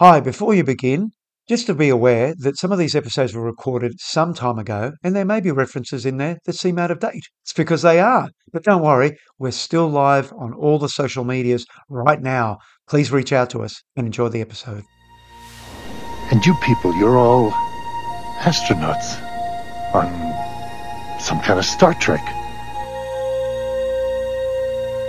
[0.00, 1.12] Hi, before you begin,
[1.48, 5.14] just to be aware that some of these episodes were recorded some time ago and
[5.14, 7.22] there may be references in there that seem out of date.
[7.44, 8.28] It's because they are.
[8.52, 12.58] But don't worry, we're still live on all the social medias right now.
[12.88, 14.82] Please reach out to us and enjoy the episode.
[16.32, 17.52] And you people, you're all
[18.40, 19.22] astronauts
[19.94, 22.24] on some kind of Star Trek.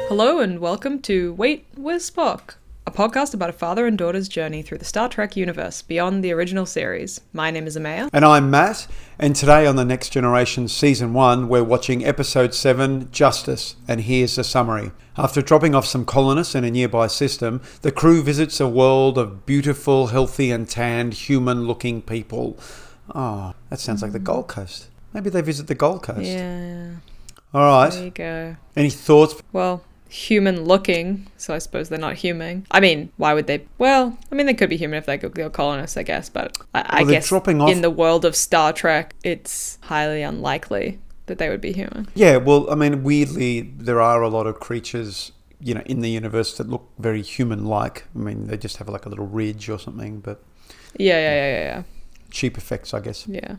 [0.09, 2.57] Hello and welcome to Wait, Where's Spock?
[2.87, 6.31] A podcast about a father and daughter's journey through the Star Trek universe beyond the
[6.31, 7.19] original series.
[7.33, 8.11] My name is Amaya.
[8.13, 8.85] And I'm Mat,
[9.17, 14.35] and today on the Next Generation Season 1, we're watching Episode 7, Justice, and here's
[14.35, 14.91] the summary.
[15.17, 19.47] After dropping off some colonists in a nearby system, the crew visits a world of
[19.47, 22.55] beautiful, healthy, and tanned, human looking people.
[23.15, 24.25] Oh, that sounds like the mm.
[24.25, 24.89] Gold Coast.
[25.11, 26.21] Maybe they visit the Gold Coast.
[26.21, 26.97] Yeah,
[27.51, 28.57] All there you go.
[28.75, 29.41] Any thoughts?
[29.51, 32.65] Well, human looking, so I suppose they're not human.
[32.71, 33.65] I mean, why would they?
[33.77, 36.79] Well, I mean, they could be human if they go colonists, I guess, but I,
[36.81, 40.99] I Well, they're guess dropping off- in the world of Star Trek, it's highly unlikely
[41.27, 42.07] that they would be human.
[42.15, 46.09] Yeah, well, I mean, weirdly, there are a lot of creatures, you know, in the
[46.09, 48.05] universe that look very human-like.
[48.15, 50.43] I mean, they just have like a little ridge or something, but
[50.97, 51.83] Yeah, yeah, yeah, yeah, yeah.
[52.29, 53.27] cheap effects, I guess.
[53.27, 53.55] yeah.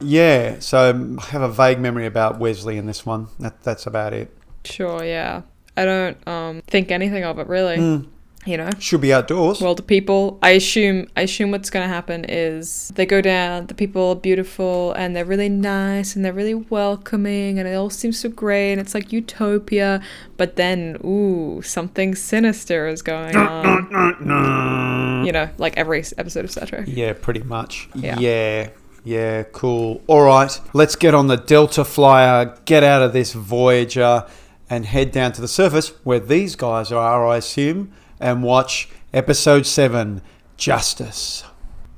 [0.00, 0.60] yeah.
[0.60, 3.26] So I have a vague memory about Wesley in this one.
[3.40, 4.34] That, that's about it.
[4.64, 5.42] Sure, yeah.
[5.76, 7.76] I don't um think anything of it really.
[7.78, 8.06] Mm,
[8.46, 8.68] You know.
[8.78, 9.60] should be outdoors.
[9.62, 10.38] Well, the people.
[10.42, 11.06] I assume.
[11.16, 13.66] I assume what's going to happen is they go down.
[13.68, 17.88] The people are beautiful and they're really nice and they're really welcoming and it all
[17.90, 20.02] seems so great and it's like utopia.
[20.36, 25.24] But then, ooh, something sinister is going on.
[25.26, 26.84] You know, like every episode of Star Trek.
[26.86, 27.88] yeah, pretty much.
[27.94, 28.18] Yeah.
[28.18, 28.68] yeah,
[29.04, 30.02] yeah, cool.
[30.06, 34.26] All right, let's get on the Delta Flyer, get out of this Voyager,
[34.68, 39.66] and head down to the surface where these guys are, I assume, and watch episode
[39.66, 40.22] 7
[40.56, 41.44] Justice.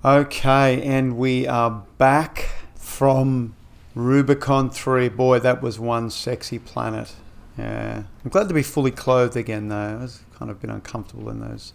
[0.05, 3.55] Okay, and we are back from
[3.95, 5.09] Rubicon 3.
[5.11, 7.15] Boy, that was one sexy planet.
[7.59, 8.03] Yeah.
[8.25, 9.77] I'm glad to be fully clothed again, though.
[9.77, 11.73] I was kind of been uncomfortable in those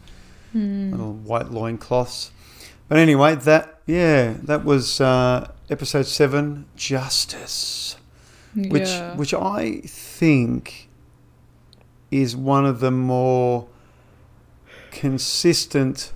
[0.53, 2.31] little white loincloths.
[2.87, 7.95] But anyway, that, yeah, that was uh, episode 7 Justice
[8.55, 9.15] which yeah.
[9.15, 9.81] which I
[10.21, 10.87] think
[12.11, 13.67] is one of the more
[14.91, 16.13] consistent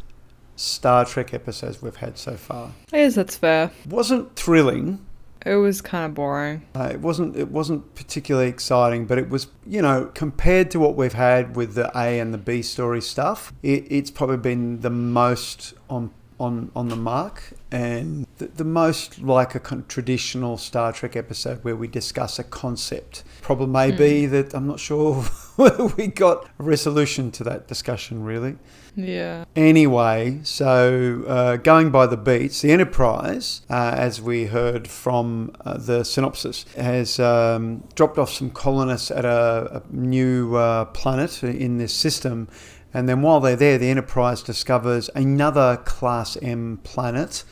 [0.56, 2.72] Star Trek episodes we've had so far.
[2.92, 3.72] Guess that's fair.
[3.90, 5.04] wasn't thrilling.
[5.44, 6.68] It was kind of boring.
[6.76, 7.36] Uh, it wasn't.
[7.36, 9.48] It wasn't particularly exciting, but it was.
[9.66, 13.54] You know, compared to what we've had with the A and the B story stuff,
[13.64, 19.22] it, it's probably been the most on on on the mark and the, the most
[19.22, 23.24] like a con- traditional Star Trek episode where we discuss a concept.
[23.42, 25.16] Problem may be that I'm not sure
[25.56, 28.58] whether we got a resolution to that discussion really.
[28.96, 29.46] Yeah.
[29.56, 35.78] Anyway, so uh, going by the beats, the Enterprise, uh, as we heard from uh,
[35.78, 41.78] the synopsis, has um, dropped off some colonists at a, a new uh, planet in
[41.78, 42.48] this system.
[42.96, 47.44] And then while they're there, the Enterprise discovers another Class M planet.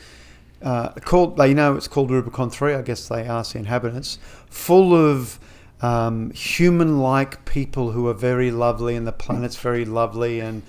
[0.62, 4.18] Uh, called they know it's called Rubicon 3, I guess they ask the inhabitants,
[4.50, 5.38] full of
[5.82, 10.62] um, human like people who are very lovely, and the planet's very lovely, and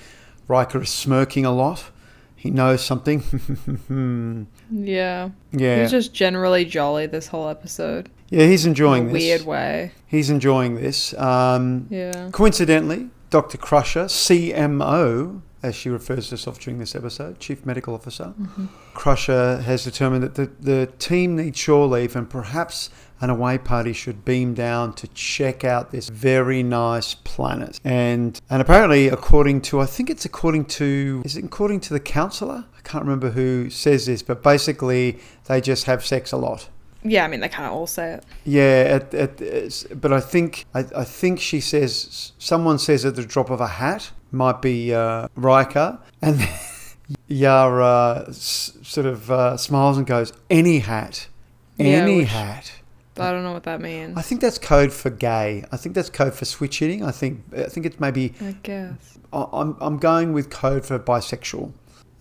[0.49, 1.85] Riker is smirking a lot.
[2.35, 3.23] He knows something.
[4.71, 5.31] Yeah.
[5.53, 5.77] yeah.
[5.77, 8.11] He was just generally jolly this whole episode.
[8.31, 9.23] yeah, he's enjoying in a this.
[9.23, 9.93] weird way.
[10.07, 11.15] He's enjoying this.
[11.15, 12.31] Um, Yeah.
[12.33, 13.59] Coincidentally, Dr.
[13.59, 18.67] Crusher, CMO, as she refers to herself during this episode, Chief Medical Officer, mm-hmm.
[18.95, 22.91] Crusher has determined that the, the team needs shore leave and perhaps
[23.21, 27.81] an away party should beam down to check out this very nice planet.
[27.83, 31.99] And and apparently, according to, I think it's according to, is it according to the
[31.99, 32.67] counselor?
[32.79, 36.69] I can't remember who says this, but basically, they just have sex a lot.
[37.05, 38.25] Yeah, I mean, they kind of all say it.
[38.45, 43.15] Yeah, at, at, it's- but I think I, I think she says someone says at
[43.17, 46.41] the drop of a hat might be uh, Riker, and
[47.29, 51.29] Yara s- sort of uh, smiles and goes, "Any hat,
[51.77, 52.73] Yeah, any which- hat."
[53.17, 54.17] But I don't know what that means.
[54.19, 55.65] I think that's code for gay.
[55.71, 57.05] I think that's code for switch hitting.
[57.05, 59.19] I think I think it's maybe I guess.
[59.33, 61.73] I- I'm I'm going with code for bisexual.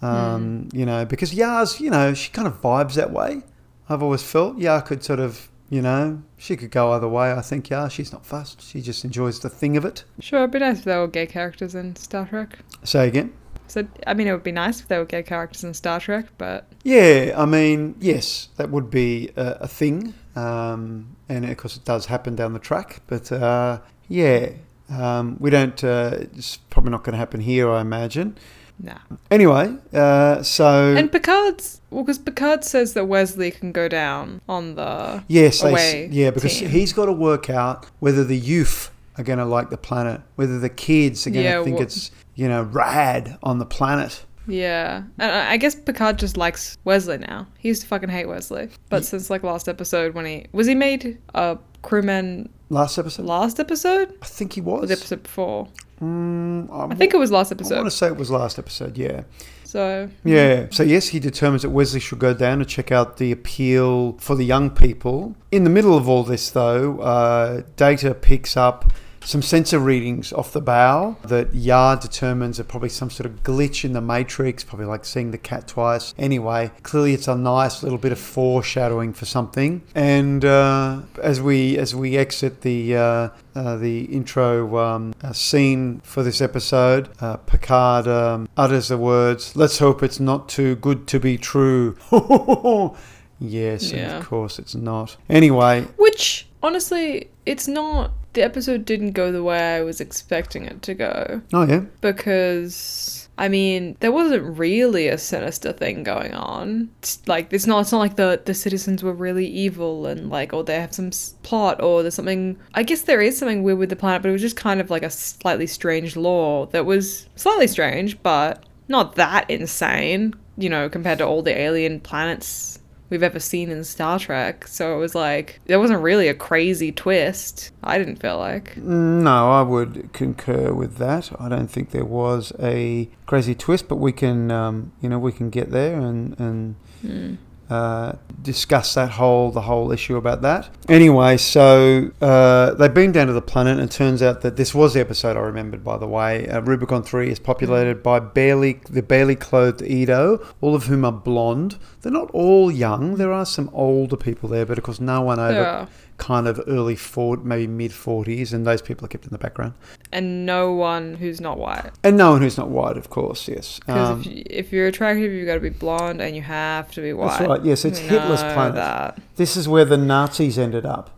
[0.03, 0.77] Um, Hmm.
[0.77, 3.41] You know, because Yars, you know, she kind of vibes that way.
[3.89, 7.31] I've always felt Yar could sort of, you know, she could go either way.
[7.31, 8.61] I think yeah, she's not fussed.
[8.61, 10.03] She just enjoys the thing of it.
[10.19, 12.59] Sure, it'd be nice if there were gay characters in Star Trek.
[12.83, 13.33] Say again.
[13.67, 16.25] So, I mean, it would be nice if there were gay characters in Star Trek,
[16.37, 21.77] but Yeah, I mean, yes, that would be a, a thing, um, and of course
[21.77, 23.01] it does happen down the track.
[23.07, 24.49] But uh, yeah,
[24.89, 25.81] um, we don't.
[25.83, 28.37] Uh, it's probably not going to happen here, I imagine.
[28.79, 28.97] Nah.
[29.31, 34.75] Anyway, uh, so And Picard's well, because Picard says that Wesley can go down on
[34.75, 36.69] the yes, away s- yeah, because team.
[36.69, 40.59] he's got to work out whether the youth are going to like the planet, whether
[40.59, 44.25] the kids are going to Yeah, think wha- it's you know rad on the planet.
[44.47, 47.47] Yeah, and I guess Picard just likes Wesley now.
[47.59, 50.75] He used to fucking hate Wesley, but since like last episode when he was he
[50.75, 54.89] made a crewman Last episode, last episode I think he or was.
[54.89, 55.67] the episode before?
[56.03, 57.75] Mm, I, think it was last episode.
[57.75, 58.97] I want to say it was last episode.
[58.97, 59.23] Yeah.
[59.63, 60.67] So Yeah.
[60.69, 64.35] So yes, he determines that Wesley should go down and check out the appeal for
[64.35, 65.35] the young people.
[65.51, 68.91] In the middle of all this, though, uh, Data picks up
[69.25, 73.83] some sensor readings off the bow that Yar determines are probably some sort of glitch
[73.85, 76.13] in the matrix, probably like seeing the cat twice.
[76.17, 79.81] Anyway, clearly it's a nice little bit of foreshadowing for something.
[79.95, 86.01] And uh, as we as we exit the uh, uh, the intro um, uh, scene
[86.03, 91.07] for this episode, uh, Picard um, utters the words, "Let's hope it's not too good
[91.07, 91.95] to be true."
[93.39, 94.17] yes, and Yeah.
[94.17, 95.17] of course it's not.
[95.29, 98.11] Anyway, Which, honestly, it's not.
[98.33, 101.41] The episode didn't go the way I was expecting it to go.
[101.53, 106.89] oh yeah, Because, I mean, there wasn't really a sinister thing going on.
[106.99, 110.53] It's like, it's not, it's not like the, the citizens were really evil and, like,
[110.53, 112.59] or they have some s- plot or there's something.
[112.73, 114.89] I guess there is something weird with the planet, but it was just kind of
[114.89, 120.89] like a slightly strange law that was slightly strange, but not that insane, you know,
[120.89, 122.79] compared to all the alien planets
[123.13, 124.67] we've ever seen in Star Trek.
[124.67, 127.71] So it was like there wasn't really a crazy twist.
[127.83, 128.75] I didn't feel like.
[128.75, 131.31] no, I would concur with that.
[131.39, 135.31] I don't think there was a crazy twist, but we can, um, you know, we
[135.31, 137.35] can get there and and Hmm.
[137.73, 140.69] Uh, discuss that whole the whole issue about that.
[140.87, 144.75] Anyway, so uh, they beam down to the planet, and it turns out that this
[144.75, 145.83] was the episode I remembered.
[145.83, 150.75] By the way, uh, Rubicon Three is populated by barely the barely clothed Edo, all
[150.75, 151.77] of whom are blonde.
[152.01, 153.15] They're not all young.
[153.15, 155.85] There are some older people there, but of course, no one over Yeah.
[156.23, 159.73] Kind of early 40, maybe mid forties, and those people are kept in the background.
[160.13, 161.91] And no one who's not white.
[162.03, 163.47] And no one who's not white, of course.
[163.49, 163.79] Yes.
[163.79, 164.27] Because Um, if,
[164.67, 167.37] if you're attractive, you've got to be blonde and you have to be white.
[167.39, 167.65] That's right.
[167.65, 168.75] Yes, it's We Hitler's planet.
[168.75, 169.19] That.
[169.35, 171.09] This is where the Nazis ended up.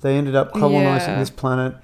[0.00, 1.18] They ended up colonizing Yeah.
[1.20, 1.74] this planet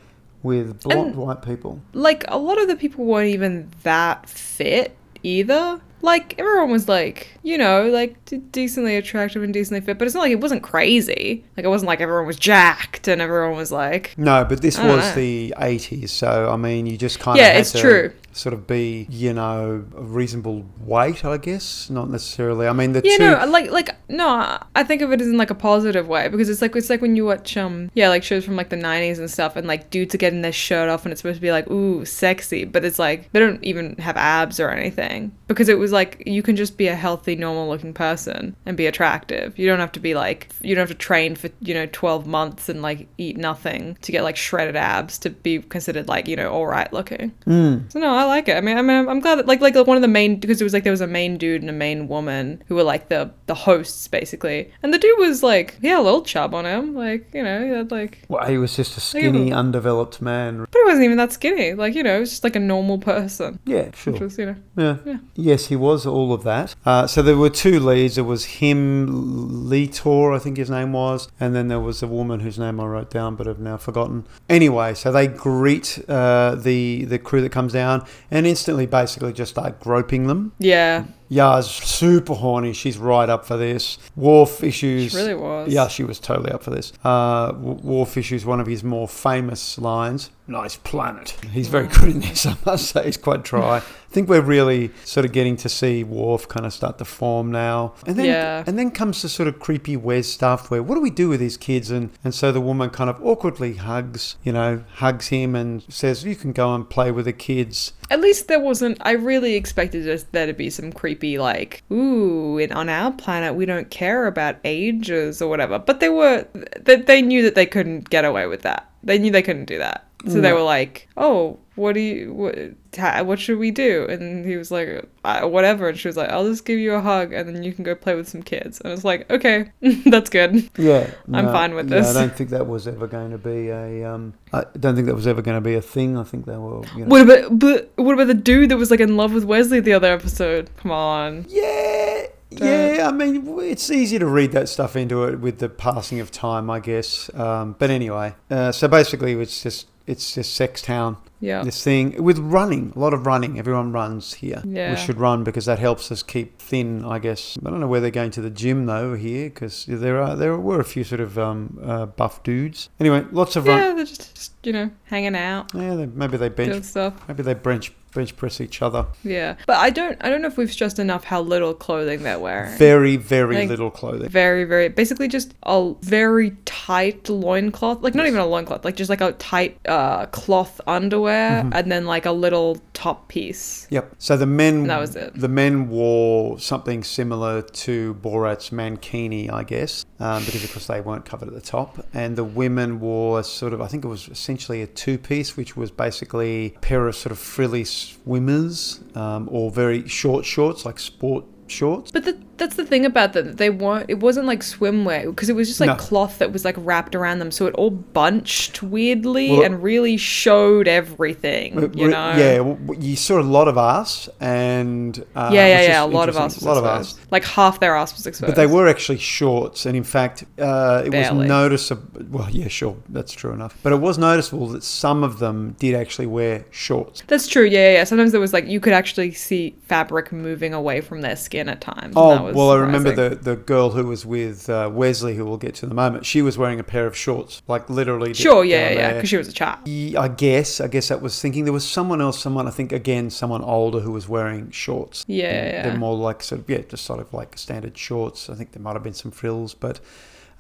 [0.43, 1.81] with blonde And- white people.
[1.93, 5.81] Like, a lot of the people weren't even that fit either.
[6.03, 10.15] Like, everyone was like, you know, like d- decently attractive and decently fit, but it's
[10.15, 11.45] not like it wasn't crazy.
[11.57, 14.87] Like, it wasn't like everyone was jacked and everyone was like, No, but this was
[15.09, 15.15] know.
[15.15, 18.13] the 80s, so I mean, you just kind of Yeah, had it's to true.
[18.33, 21.91] sort of be, you know, a reasonable weight, I guess.
[21.91, 22.67] Not necessarily.
[22.67, 23.31] I mean, the Yeah, two.
[23.47, 26.49] no, like like no, I think of it as in like a positive way because
[26.49, 29.19] it's like it's like when you watch um yeah like shows from like the nineties
[29.19, 31.53] and stuff and like dudes are getting their shirt off and it's supposed to be
[31.53, 35.79] like ooh sexy but it's like they don't even have abs or anything because it
[35.79, 39.59] was like you can just be a healthy normal looking person and be attractive.
[39.59, 42.27] You don't have to be like you don't have to train for you know twelve
[42.27, 46.37] months and like eat nothing to get like shredded abs to be considered like you
[46.37, 47.33] know all right looking.
[47.47, 47.91] Mm.
[47.93, 48.57] So no, I like it.
[48.57, 50.65] I mean, I mean, I'm- glad that like like one of the main because it
[50.65, 53.31] was like there was a main dude and a main woman who were like the
[53.47, 56.95] the hosts basically, and the dude was like he had a little chub on him,
[56.95, 59.55] like you know, he had like, Well, he was just a skinny, him.
[59.59, 60.61] undeveloped man.
[60.61, 62.99] but he wasn't even that skinny, like you know, he was just like a normal
[62.99, 64.13] person, Yeah, sure.
[64.15, 64.97] was you know, Yeah.
[65.05, 65.17] Yeah.
[65.41, 66.75] Yes, he was all of that.
[66.85, 68.17] Uh, so there were two leads.
[68.17, 72.07] There was him, Lee Tor, I think his name was, and then there was a
[72.07, 74.27] woman whose name I wrote down but have now forgotten.
[74.49, 79.53] Anyway, so they greet uh, the the crew that comes down and instantly, basically, just
[79.53, 80.53] start groping them.
[80.59, 82.73] yeah, Yar's super horny.
[82.73, 83.99] She's right up for this.
[84.17, 85.13] Worf issues.
[85.13, 85.73] she really was.
[85.73, 86.93] Yeah, she was totally up for this.
[87.05, 90.31] Uh, W- Worf issues one of his more famous lines.
[90.49, 91.31] Nice planet.
[91.53, 93.05] He's very good in this, I must say.
[93.05, 93.77] He's quite dry.
[94.11, 97.53] I think we're really sort of getting to see Worf kind of start to form
[97.53, 97.95] now.
[98.05, 98.65] And then, Yeah.
[98.67, 101.39] and then comes the sort of creepy Wes stuff where what do we do with
[101.39, 101.93] these kids?
[101.93, 106.25] And, and so the woman kind of awkwardly hugs, you know, hugs him and says,
[106.25, 107.93] you can go and play with the kids.
[108.11, 108.99] At least there wasn't.
[109.03, 113.67] I really expected there to be some creepy, like, ooh, in, on our planet we
[113.67, 115.79] don't care about ages or whatever.
[115.79, 116.47] But they were,
[116.81, 118.91] they, they knew that they couldn't get away with that.
[119.03, 120.07] They knew they couldn't do that.
[120.27, 120.55] So they mm.
[120.55, 122.57] were like, oh, what do you, what,
[122.97, 124.07] ha- what should we do?
[124.09, 125.89] And he was like, whatever.
[125.89, 127.95] And she was like, I'll just give you a hug and then you can go
[127.95, 128.81] play with some kids.
[128.81, 129.73] And I was like, okay,
[130.07, 130.69] that's good.
[130.77, 132.15] Yeah, I'm fine with yeah, this.
[132.15, 134.05] I don't think that was ever going to be a.
[134.05, 136.17] Um, I don't think that was ever going to be a thing.
[136.17, 136.83] I think they were.
[136.95, 139.45] You know, What about, but what about the dude that was like in love with
[139.45, 140.71] Wesley the other episode?
[140.77, 141.47] Come on.
[141.49, 143.09] yeah, yeah.
[143.09, 146.69] I mean, it's easy to read that stuff into it with the passing of time,
[146.69, 147.33] I guess.
[147.35, 151.17] Um, but anyway, uh, so basically, it's just it's just sex town.
[151.41, 151.63] Yeah.
[151.63, 153.59] This thing with running, a lot of running.
[153.59, 154.63] Everyone runs here.
[154.67, 154.91] Yeah.
[154.91, 157.59] We should run because that helps us keep thin, I guess.
[157.65, 160.57] I don't know where they're going to the gym though here because there are there
[160.59, 162.91] were a few sort of um, uh, buff dudes.
[163.01, 163.79] Anyway, lots of run.
[163.79, 167.15] Yeah, they're just, just you know hanging out, Yeah, they, maybe they bench, stuff.
[167.27, 169.07] maybe they bench bench press each other.
[169.25, 172.39] Yeah, but I don't I don't know if we've stressed enough how little clothing they're
[172.39, 172.77] wearing.
[172.79, 174.29] Very very Like- little clothing.
[174.29, 179.11] very very basically just a very tight loincloth like not even a loincloth like just
[179.11, 181.73] like a tight uh cloth underwear Mm-hmm.
[181.75, 184.15] and then like a little top piece Yep.
[184.19, 185.35] So the men That was it.
[185.35, 191.25] The men wore something similar to Borat's mankini, I guess, um, of course they weren't
[191.25, 194.83] covered at the top, and the women wore sort of I think it was essentially
[194.83, 199.71] a two piece, which was basically a pair of sort of frilly swimmers um, or
[199.71, 202.11] very short shorts like sport shorts.
[202.11, 205.55] but the, that's the thing about them they weren't it wasn't like swimwear because it
[205.57, 205.95] was just like No.
[205.97, 210.17] cloth that was like wrapped around them so it all bunched weirdly Well, and really
[210.17, 215.51] showed everything you know Yeah, w- w- you saw a lot of ass and uh,
[215.53, 217.19] yeah yeah yeah a lot of ass a lot of ass.
[217.31, 221.03] like half their ass was exposed But they were actually shorts, and in fact, uh,
[221.07, 221.39] it Barely.
[221.39, 222.23] was noticeable.
[222.31, 223.77] Well, yeah, sure, that's true enough.
[223.83, 227.23] But it was noticeable that some of them did actually wear shorts.
[227.27, 227.65] That's true.
[227.65, 228.05] Yeah, yeah, yeah.
[228.05, 231.81] Sometimes there was like you could actually see fabric moving away from their skin at
[231.81, 232.03] times.
[232.05, 235.35] and Oh, that was well, I remember the, the girl who was with uh, Wesley,
[235.37, 236.27] who we'll get to in a moment.
[236.27, 238.35] She was wearing a pair of shorts, like literally.
[238.35, 239.79] Sure, yeah, yeah, because she was a.
[239.85, 240.81] Ye- I guess.
[240.81, 241.65] I guess that was thinking.
[241.65, 245.25] There was someone else, someone I think again, someone older who was wearing shorts.
[245.29, 245.83] Yeah, yeah.
[245.89, 248.49] They're more like sort of yeah, just sort of like standard shorts.
[248.49, 250.01] I think there might have been some frills, but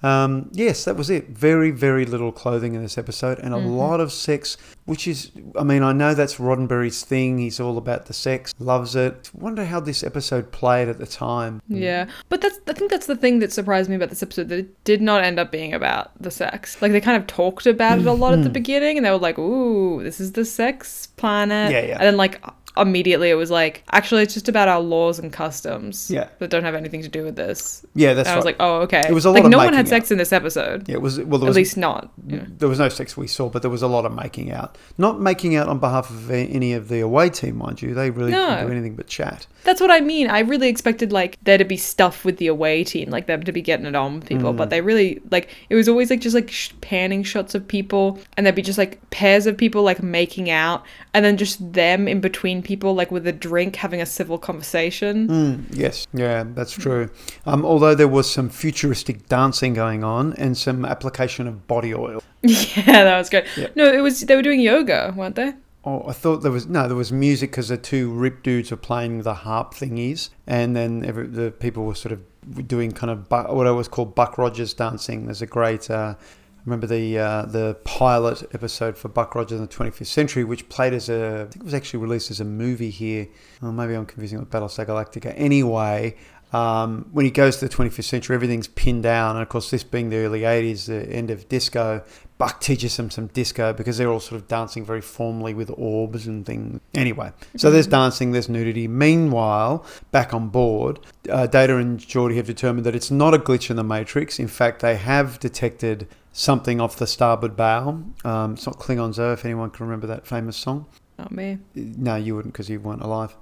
[0.03, 1.29] um, yes, that was it.
[1.31, 3.69] Very, very little clothing in this episode, and a Mm-hmm.
[3.69, 4.57] lot of sex.
[4.87, 7.39] Which is, I mean, I know that's Roddenberry's thing.
[7.39, 9.31] He's all about the sex, loves it.
[9.33, 11.63] Wonder how this episode played at the time.
[11.69, 14.59] Yeah, but that's I think that's the thing that surprised me about this episode that
[14.59, 16.81] it did not end up being about the sex.
[16.83, 19.19] Like they kind of talked about it a lot at the beginning, and they were
[19.19, 21.93] like, "Ooh, this is the sex planet." Yeah, yeah.
[21.99, 22.43] And then like
[22.77, 26.29] immediately it was like, "Actually, it's just about our laws and customs Yeah.
[26.39, 28.81] that don't have anything to do with this." Yeah, that's and I was like, "Oh,
[28.83, 30.89] okay." It was a lot like no one had sex in this episode.
[30.89, 31.19] yeah, it was.
[31.21, 32.11] Well, there At least not.
[32.27, 32.41] Yeah.
[32.59, 34.77] there was no sex we saw, but there was a lot of making out.
[34.99, 37.95] Not making out on behalf of any of the away team, mind you.
[37.95, 38.47] They really No.
[38.49, 39.47] didn't do anything but chat.
[39.65, 40.29] That's what I mean.
[40.31, 43.53] I really expected like there to be stuff with the away team, like them to
[43.53, 44.57] be getting it on with people, Mm.
[44.57, 48.19] but they really like it was always like just like sh- panning shots of people,
[48.37, 52.07] and there'd be just like pairs of people like making out, and then just them
[52.09, 55.29] in between people like with a drink having a civil conversation.
[55.29, 57.11] Mm, yes, yeah, that's true.
[57.47, 62.23] Um, although there was some futuristic dancing going on and some application of body oil.
[62.43, 63.47] yeah, that was good.
[63.57, 63.69] Yeah.
[63.75, 65.55] No, it was they were doing yoga, weren't they?
[65.83, 68.77] Oh, I thought there was no, there was music because the two rip dudes were
[68.77, 72.23] playing the harp thingies, and then every, the people were sort of
[72.69, 75.25] doing kind of bu- what I was called Buck Rogers dancing.
[75.25, 75.91] There's a great.
[75.91, 76.17] Uh,
[76.65, 80.93] remember the uh, the pilot episode for Buck Rogers in the 25th Century, which played
[80.93, 81.47] as a.
[81.49, 83.29] I think it was actually released as a movie here.
[83.63, 85.33] Oh, maybe I'm confusing it with Battlestar Galactica.
[85.37, 86.17] Anyway,
[86.53, 89.85] um, when he goes to the 25th century, everything's pinned down, and of course, this
[89.85, 92.03] being the early 80s, the end of disco,
[92.39, 96.27] Buck teaches them some disco because they're all sort of dancing very formally with orbs
[96.27, 96.81] and things.
[96.95, 98.89] Anyway, so there's dancing, there's nudity.
[98.89, 103.69] Meanwhile, back on board, uh, Data and Geordi have determined that it's not a glitch
[103.69, 104.39] in the Matrix.
[104.39, 108.03] In fact, they have detected something off the starboard bow.
[108.25, 110.87] Um, it's not Klingons, though, if anyone can remember that famous song.
[111.19, 111.59] Not me.
[111.75, 113.37] No, you wouldn't because you weren't alive.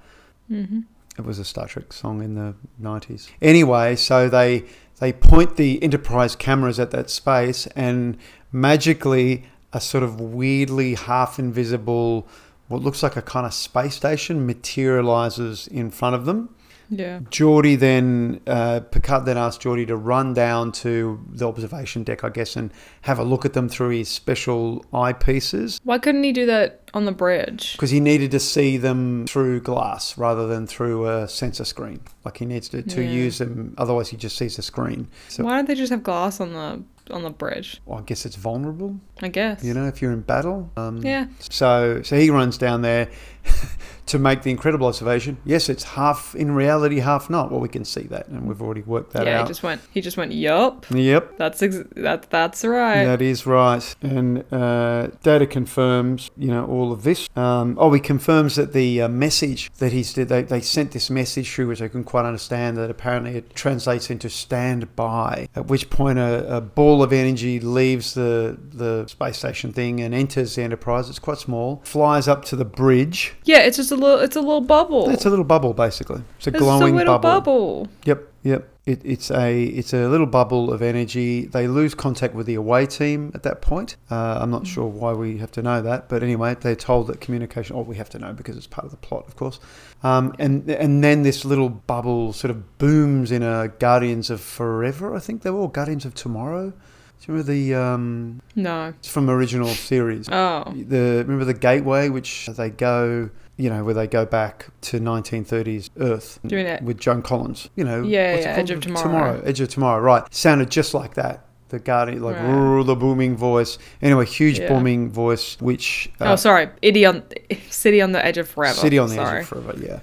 [0.49, 0.81] hmm
[1.17, 3.29] It was a Star Trek song in the 90s.
[3.43, 4.65] Anyway, so they
[5.01, 8.17] they point the Enterprise cameras at that space and
[8.51, 12.27] magically a sort of weirdly half invisible
[12.69, 16.55] what looks like a kind of space station materializes in front of them.
[16.91, 17.21] Yeah.
[17.31, 22.31] Geordi then, uh, Picard then asked Geordi to run down to the observation deck, I
[22.31, 26.47] guess, and have a look at them through his special eyepieces Why couldn't he do
[26.47, 27.73] that on the bridge?
[27.73, 32.01] because he needed to see them through glass rather than through a sensor screen.
[32.25, 33.11] Like he needs to, to Yeah.
[33.11, 35.09] use them, otherwise he just sees the screen.
[35.29, 37.81] So Why don't they just have glass on the on the bridge?
[37.87, 39.65] well, I guess it's vulnerable, I guess.
[39.65, 40.71] you know, if you're in battle.
[40.77, 41.27] Um, Yeah.
[41.51, 43.09] So so he runs down there
[44.09, 45.39] to make the incredible observation.
[45.45, 47.51] Yes, it's half in reality, half not.
[47.51, 49.37] Well, we can see that, and we've already worked that yeah, out.
[49.37, 49.81] Yeah, he just went.
[49.93, 50.33] He just went.
[50.33, 50.87] Yup.
[50.91, 51.37] Yep.
[51.39, 52.31] That's ex- that.
[52.31, 53.05] That's right.
[53.05, 53.97] That is right.
[54.03, 57.29] And uh, Data confirms, you know, all of this.
[57.37, 61.11] Um, oh, he confirms that the uh, message that he's did, they, they sent this
[61.11, 65.67] message through, which I couldn't quite understand, that apparently it translates into stand by, at
[65.67, 70.55] which point a, a ball of energy leaves the, the space station thing and enters
[70.55, 71.09] the Enterprise.
[71.09, 73.35] It's quite small, flies up to the bridge.
[73.45, 74.21] Yeah, it's just a little.
[74.21, 75.11] It's a little bubble.
[75.11, 76.23] It's a little bubble, basically.
[76.39, 77.85] It's a It's glowing a little bubble.
[77.85, 77.89] bubble.
[78.05, 78.69] Yep, yep.
[78.87, 81.45] It, it's a it's a little bubble of energy.
[81.45, 83.97] They lose contact with the away team at that point.
[84.11, 87.21] Uh, I'm not sure why we have to know that, but anyway, they're told that
[87.21, 87.77] communication.
[87.77, 89.61] Oh, we have to know because it's part of the plot, of course.
[90.03, 95.15] Um, and and then this little bubble sort of booms in a Guardians of Forever.
[95.15, 96.73] I think they were all Guardians of Tomorrow.
[97.21, 98.95] Do you remember the um, No.
[98.99, 100.29] it's from original series?
[100.31, 100.65] Oh.
[100.75, 105.91] the remember the gateway which they go you know where they go back to 1930s
[105.99, 106.81] earth Doing it.
[106.83, 108.53] with joan collins you know Yeah, what's yeah.
[108.53, 109.41] Edge of Tomorrow.
[109.45, 112.87] edge of tomorrow right sounded just like that the guardian like Right.
[112.87, 114.69] The booming voice anyway huge Yeah.
[114.69, 116.69] booming voice which oh, sorry.
[116.85, 117.25] City on
[117.69, 118.75] City on the Edge of Forever.
[118.79, 119.39] city on the sorry.
[119.39, 120.01] edge of forever yeah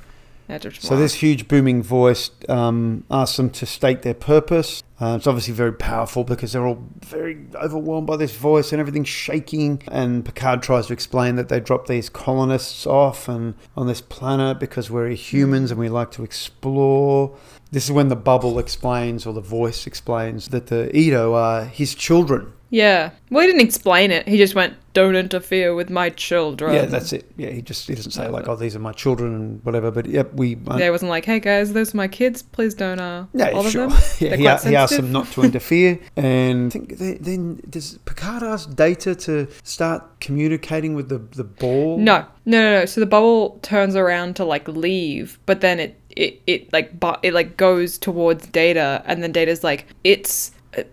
[0.80, 4.84] so this huge booming voice um, asks them to state their purpose.
[5.00, 9.10] Uh, it's obviously very powerful because they're all very overwhelmed by this voice and everything's
[9.10, 9.82] shaking.
[9.90, 14.60] And Picard tries to explain that they dropped these colonists off and on this planet
[14.60, 17.36] because we're humans and we like to explore.
[17.72, 21.94] This is when the bubble explains, or the voice explains, that the Edo are his
[21.94, 22.54] children.
[22.76, 23.12] Yeah.
[23.32, 24.28] Well, he didn't explain it.
[24.28, 27.24] He just went, "Don't interfere with my children." Yeah, that's it.
[27.38, 29.92] Yeah, he just he doesn't say like, "Oh, these are my children" and whatever.
[29.92, 30.58] But yep, we.
[30.68, 32.42] uh, Yeah, it wasn't like, "Hey guys, those are my kids.
[32.44, 33.88] Please don't uh Yeah, bother sure.
[33.88, 37.98] them." Yeah, he, he asked them not to interfere, and I think they, then does
[38.06, 41.98] Picard ask Data to start communicating with the the ball?
[41.98, 42.86] No, no, no, no.
[42.86, 47.20] So the bubble turns around to like leave, but then it it it like but
[47.24, 50.52] it like goes towards Data, and then Data's like, it's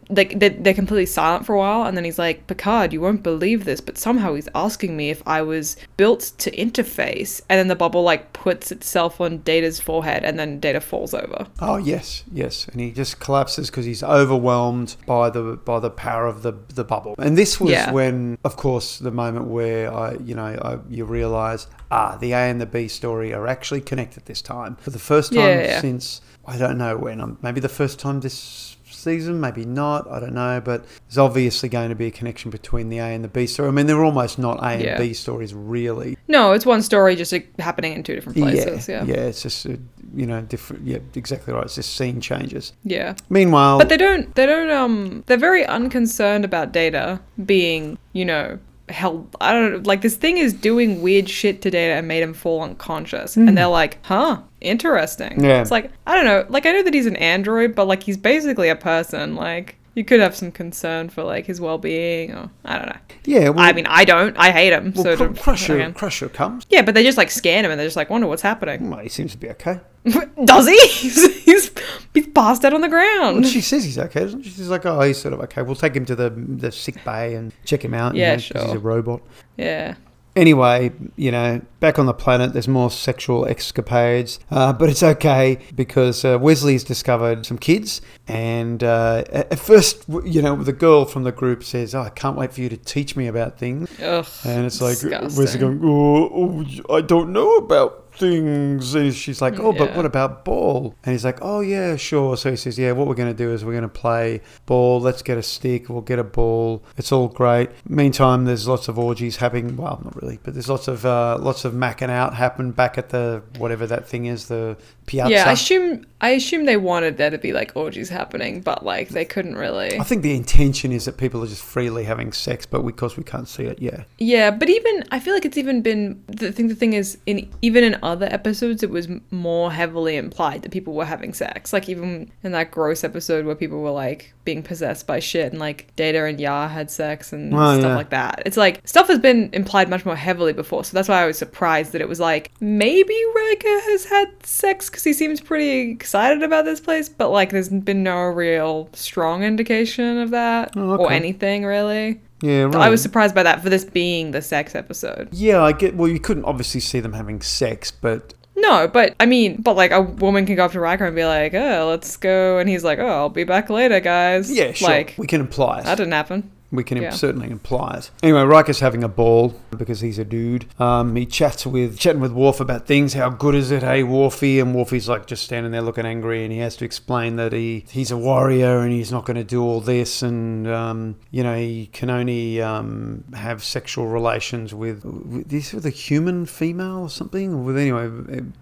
[0.09, 3.23] like they're, they're completely silent for a while, and then he's like, Picard, you won't
[3.23, 7.69] believe this, but somehow he's asking me if I was built to interface, and then
[7.69, 11.47] the bubble like puts itself on Data's forehead, and then Data falls over.
[11.61, 16.27] Oh yes, yes, and he just collapses because he's overwhelmed by the by the power
[16.27, 17.15] of the the bubble.
[17.19, 17.93] And this was Yeah.
[17.93, 22.39] when, of course, the moment where I, you know, I, you realise ah, the A
[22.51, 25.81] and the B story are actually connected this time for the first time Yeah, yeah.
[25.81, 27.21] since I don't know when.
[27.21, 30.09] Um, maybe the first time this season, maybe not.
[30.11, 33.23] I don't know, but there's obviously going to be a connection between the A and
[33.25, 33.69] the B story.
[33.69, 34.99] I mean, they're almost not A and Yeah.
[34.99, 36.17] B stories really.
[36.29, 38.89] No, it's one story just like, happening in two different places.
[38.89, 39.71] Yeah, yeah, it's just uh,
[40.15, 40.87] you know different.
[40.87, 41.65] Yeah, exactly right.
[41.65, 42.73] It's just scene changes.
[42.85, 43.15] yeah.
[43.29, 44.35] Meanwhile, But they don't.
[44.35, 44.71] They don't.
[44.71, 45.25] Um.
[45.27, 49.35] They're very unconcerned about Data being, you know, held.
[49.41, 49.79] I don't know.
[49.85, 53.37] Like this thing is doing weird shit to Data and made him fall unconscious.
[53.37, 55.43] And they're like, huh, interesting.
[55.45, 55.61] Yeah.
[55.61, 56.47] It's like I don't know.
[56.49, 59.35] Like I know that he's an android, but like he's basically a person.
[59.37, 62.97] Like you could have some concern for like his well being, or I don't know.
[63.27, 64.35] yeah, well, I mean, I don't.
[64.39, 64.93] I hate him.
[64.95, 65.93] well, so Cr- Crusher, again.
[65.93, 66.65] Crusher comes.
[66.71, 68.89] Yeah, but they just like scan him and they're just like, wonder what's happening.
[68.89, 69.81] Well, he seems to be okay.
[70.45, 70.79] Does he?
[70.89, 71.71] he's,
[72.15, 73.43] he's passed out on the ground.
[73.43, 74.51] Well, she says he's okay, doesn't she?
[74.51, 75.61] She's like, oh, he's sort of okay.
[75.63, 78.15] We'll take him to the the sick bay and check him out.
[78.15, 79.21] you Yeah, know, 'cause He's a robot.
[79.59, 79.97] yeah.
[80.35, 85.59] Anyway, you know, back on the planet, there's more sexual escapades, uh, but it's okay
[85.75, 91.25] because uh, Wesley's discovered some kids, and uh, at first, you know, the girl from
[91.25, 94.27] the group says, "Oh, I can't wait for you to teach me about things," Ugh.
[94.45, 95.39] and it's like disgusting.
[95.39, 99.97] Wesley going, oh, oh, "I don't know about." Things and she's like, Oh, but Yeah.
[99.97, 100.95] what about ball?
[101.05, 102.37] And he's like, Oh, yeah, sure.
[102.37, 105.01] So he says, Yeah, what we're going to do is we're going to play ball.
[105.01, 105.89] Let's get a stick.
[105.89, 106.85] We'll get a ball.
[106.97, 107.71] It's all great.
[107.89, 109.77] Meantime, there's lots of orgies happening.
[109.77, 113.09] Well, not really, but there's lots of uh, lots of macking out happen back at
[113.09, 115.33] the whatever that thing is, the piazza.
[115.33, 119.09] Yeah, I assume I assume they wanted there to be like orgies happening, but like
[119.09, 119.99] they couldn't really.
[119.99, 123.25] I think the intention is that people are just freely having sex, but because we
[123.25, 124.05] can't see it, yeah.
[124.19, 126.69] Yeah, but even I feel like it's even been the thing.
[126.69, 130.93] The thing is, in even in other episodes, it was more heavily implied that people
[130.95, 131.73] were having sex.
[131.73, 135.61] Like even in that gross episode where people were like being possessed by shit, and
[135.61, 137.97] like Data and Yar had sex and Oh, stuff yeah.
[137.97, 138.43] like that.
[138.47, 140.85] It's like stuff has been implied much more heavily before.
[140.85, 144.89] So that's why I was surprised that it was like maybe Riker has had sex
[144.91, 149.43] because he seems pretty excited about this place, but like there's been no real strong
[149.45, 152.21] indication of that Oh, or anything really.
[152.43, 152.75] Yeah, right.
[152.77, 155.29] I was surprised by that for this being the sex episode.
[155.33, 155.95] Yeah, I get.
[155.95, 159.93] Well, you couldn't obviously see them having sex, but No, but I mean, but like
[159.93, 162.85] a woman can go up to Riker and be like, "Oh, let's go," and he's
[162.85, 164.89] like, "Oh, I'll be back later, guys." yeah, sure.
[164.89, 165.85] Like we can imply it.
[165.85, 166.51] that didn't happen.
[166.73, 167.11] We can Yeah.
[167.11, 168.11] certainly imply it.
[168.23, 170.65] Anyway, Riker's having a ball because he's a dude.
[170.81, 173.13] Um, he chats with chatting with Worf about things.
[173.13, 174.61] How good is it, hey Worfy?
[174.61, 177.85] And Worfy's like just standing there looking angry, and he has to explain that he
[177.91, 181.55] he's a warrior and he's not going to do all this, and um, you know
[181.57, 187.11] he can only um, have sexual relations with, with this with a human female or
[187.11, 187.65] something.
[187.67, 188.09] With anyway,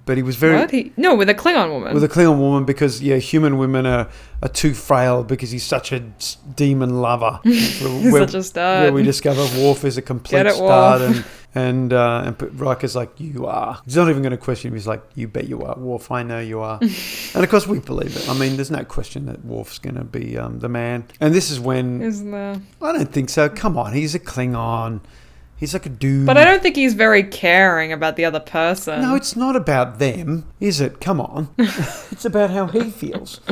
[0.04, 0.72] but he was very What?
[0.72, 1.94] He, no, with a Klingon woman.
[1.94, 4.08] with a Klingon woman because yeah, human women are,
[4.42, 6.00] are too frail because he's such a
[6.56, 7.40] demon lover.
[7.44, 8.82] He's where, such a stud.
[8.84, 11.24] where we discover Worf is a complete it, stud, and
[11.54, 14.74] and uh, and Riker's like, "You are." He's not even going to question him.
[14.74, 16.10] He's like, "You bet you are, Worf.
[16.10, 16.78] I know you are."
[17.34, 18.28] and of course, we believe it.
[18.28, 21.04] I mean, there's no question that Worf's going to be um, the man.
[21.20, 22.60] And this is when Isn't there?
[22.80, 23.48] I don't think so.
[23.48, 25.00] Come on, he's a Klingon.
[25.56, 26.24] He's like a dude.
[26.24, 29.02] But I don't think he's very caring about the other person.
[29.02, 31.02] No, it's not about them, is it?
[31.02, 31.50] Come on.
[31.58, 33.42] it's about how he feels.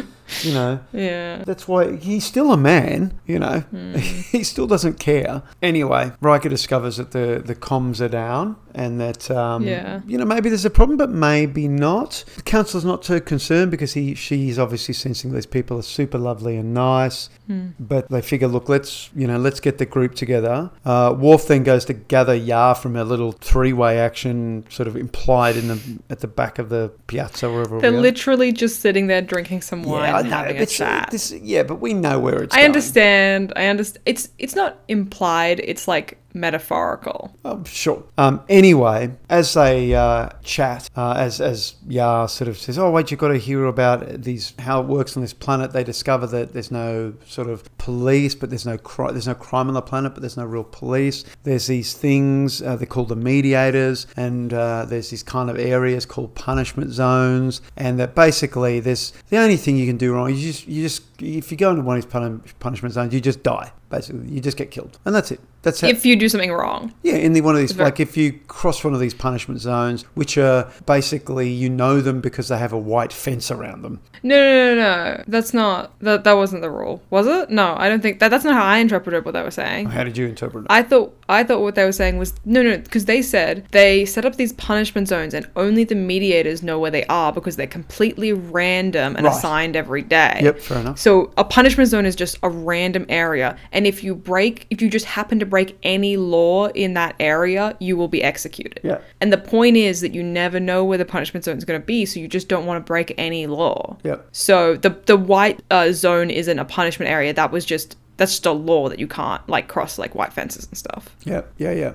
[0.42, 1.42] You know, yeah.
[1.44, 3.60] that's why he's still a man, you know.
[3.60, 3.94] Hmm.
[3.96, 5.42] he still doesn't care.
[5.62, 10.00] Anyway, Riker discovers that the, the comms are down and that, um, Yeah.
[10.06, 12.24] you know, maybe there's a problem, but maybe not.
[12.36, 16.56] The council's not too concerned because he she's obviously sensing these people are super lovely
[16.56, 17.28] and nice.
[17.46, 17.68] Hmm.
[17.80, 20.70] But they figure, look, let's, you know, let's get the group together.
[20.84, 25.56] Uh, Worf then goes to gather Yar from a little three-way action sort of implied
[25.56, 25.78] in the
[26.10, 30.24] at the back of the piazza, wherever They're literally just sitting there drinking some wine
[30.24, 31.08] know, having a chat.
[31.10, 32.66] this- yeah, but we know where it's I going.
[32.66, 33.52] understand.
[33.56, 34.02] I understand.
[34.06, 35.60] It's it's not implied.
[35.64, 37.34] It's like metaphorical.
[37.44, 38.04] Oh, sure.
[38.16, 43.10] Um, anyway, as they uh, chat, uh, as as Yar sort of says, "Oh, wait,
[43.10, 46.52] you've got to hear about these how it works on this planet." They discover that
[46.52, 50.14] there's no sort of police, but there's no cri- there's no crime on the planet,
[50.14, 51.24] but there's no real police.
[51.42, 56.06] There's these things uh, they're called the mediators, and uh, there's these kind of areas
[56.06, 60.30] called punishment zones, and that basically there's the only thing you can do wrong.
[60.30, 63.42] You just you just if you go into one of these punishment zones, you just
[63.42, 63.72] die.
[63.90, 65.40] Basically, you just get killed, and that's it.
[65.68, 66.94] That's how, If you do something wrong.
[67.02, 69.60] yeah, in the one of these, Very- like if you cross one of these punishment
[69.60, 74.00] zones, which are basically you know them because they have a white fence around them.
[74.22, 75.24] No, no, no, no.
[75.28, 76.24] That's not that.
[76.24, 77.50] That wasn't the rule, was it?
[77.50, 78.30] No, I don't think that.
[78.30, 79.86] That's not how I interpreted what they were saying.
[79.90, 80.68] How did you interpret it?
[80.70, 84.04] I thought I thought what they were saying was no, no, because they said they
[84.04, 87.66] set up these punishment zones and only the mediators know where they are because they're
[87.66, 89.36] completely random and Right.
[89.36, 90.40] assigned every day.
[90.42, 90.98] Yep, fair enough.
[90.98, 94.88] So a punishment zone is just a random area, and if you break, if you
[94.88, 98.80] just happen to break any law in that area, you will be executed.
[98.82, 98.98] Yeah.
[99.20, 101.86] And the point is that you never know where the punishment zone is going to
[101.86, 103.96] be, so you just don't want to break any law.
[104.04, 104.28] Yep.
[104.32, 107.32] So the the white uh, zone isn't a punishment area.
[107.34, 110.66] That was just that's just a law that you can't like cross like white fences
[110.66, 111.08] and stuff.
[111.24, 111.92] Yeah, yeah, yeah.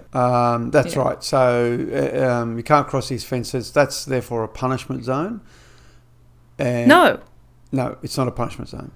[0.53, 1.01] Um, that's Yeah.
[1.03, 1.23] right.
[1.23, 3.71] So uh, um, you can't cross these fences.
[3.71, 5.41] That's therefore a punishment zone.
[6.57, 7.19] And No.
[7.71, 8.91] no, it's not a punishment zone.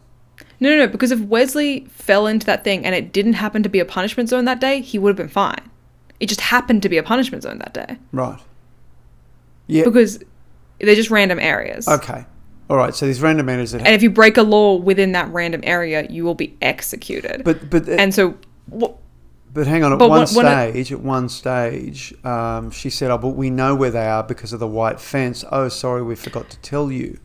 [0.60, 3.70] No, no, no, because if Wesley fell into that thing and it didn't happen to
[3.70, 5.70] be a punishment zone that day, he would have been fine.
[6.20, 7.98] It just happened to be a punishment zone that day.
[8.12, 8.40] Right.
[9.68, 9.84] Yeah.
[9.84, 10.20] Because
[10.80, 11.88] they're just random areas.
[11.88, 12.26] okay.
[12.70, 12.94] All right.
[12.94, 13.80] So these random areas that.
[13.86, 17.44] And if you break a law within that random area, you will be executed.
[17.44, 18.36] but but and so
[18.78, 18.92] wh-
[19.54, 22.90] But hang on, at But one when- when it- stage, at one stage, um, she
[22.90, 26.04] said, "Oh, but we know where they are because of the white fence." Oh, sorry,
[26.04, 27.18] we forgot to tell you.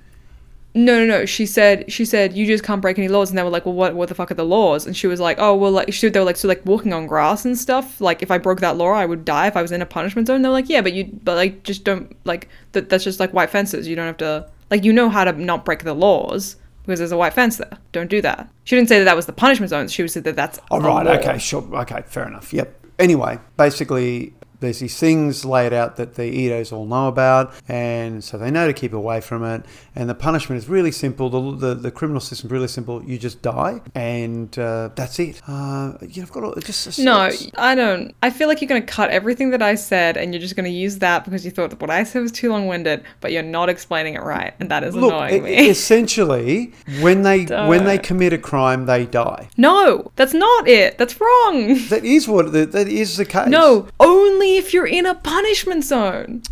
[0.74, 1.26] No, no, no.
[1.26, 3.28] She said, she said, you just can't break any laws.
[3.28, 4.86] And they were like, well, what, what the fuck are the laws?
[4.86, 7.06] And she was like, oh, well, like, she, they were like, so like walking on
[7.06, 8.00] grass and stuff.
[8.00, 10.28] Like, if I broke that law, I would die if I was in a punishment
[10.28, 10.40] zone.
[10.40, 12.88] They're like, yeah, but you, but like, just don't like that.
[12.88, 13.86] That's just like white fences.
[13.86, 17.12] You don't have to like, you know how to not break the laws because there's
[17.12, 17.76] a white fence there.
[17.92, 18.50] Don't do that.
[18.64, 19.86] She didn't say that that was the punishment zone.
[19.86, 20.58] She was said that that's.
[20.70, 21.04] Oh, right.
[21.04, 21.12] law.
[21.12, 21.36] Okay.
[21.36, 21.62] Sure.
[21.80, 22.02] Okay.
[22.06, 22.54] Fair enough.
[22.54, 22.86] Yep.
[22.98, 28.38] Anyway, basically, there's these things laid out that the Edos all know about, and so
[28.38, 29.64] they know to keep away from it.
[29.94, 31.28] And the punishment is really simple.
[31.28, 33.02] The, the, the criminal system is really simple.
[33.04, 35.42] You just die, and uh, that's it.
[35.46, 38.14] Uh, you know, I've got all, just No, I don't.
[38.22, 40.64] I feel like you're going to cut everything that I said and you're just going
[40.64, 43.32] to use that because you thought that what I said was too long winded, but
[43.32, 44.54] you're not explaining it right.
[44.60, 45.68] And that is Look, annoying me.
[45.68, 49.48] essentially, when they when they commit a crime, they die.
[49.56, 50.98] no, that's not it.
[50.98, 51.78] That's wrong.
[51.88, 53.48] That is what that is the case.
[53.48, 56.42] No, only if you're in a punishment zone.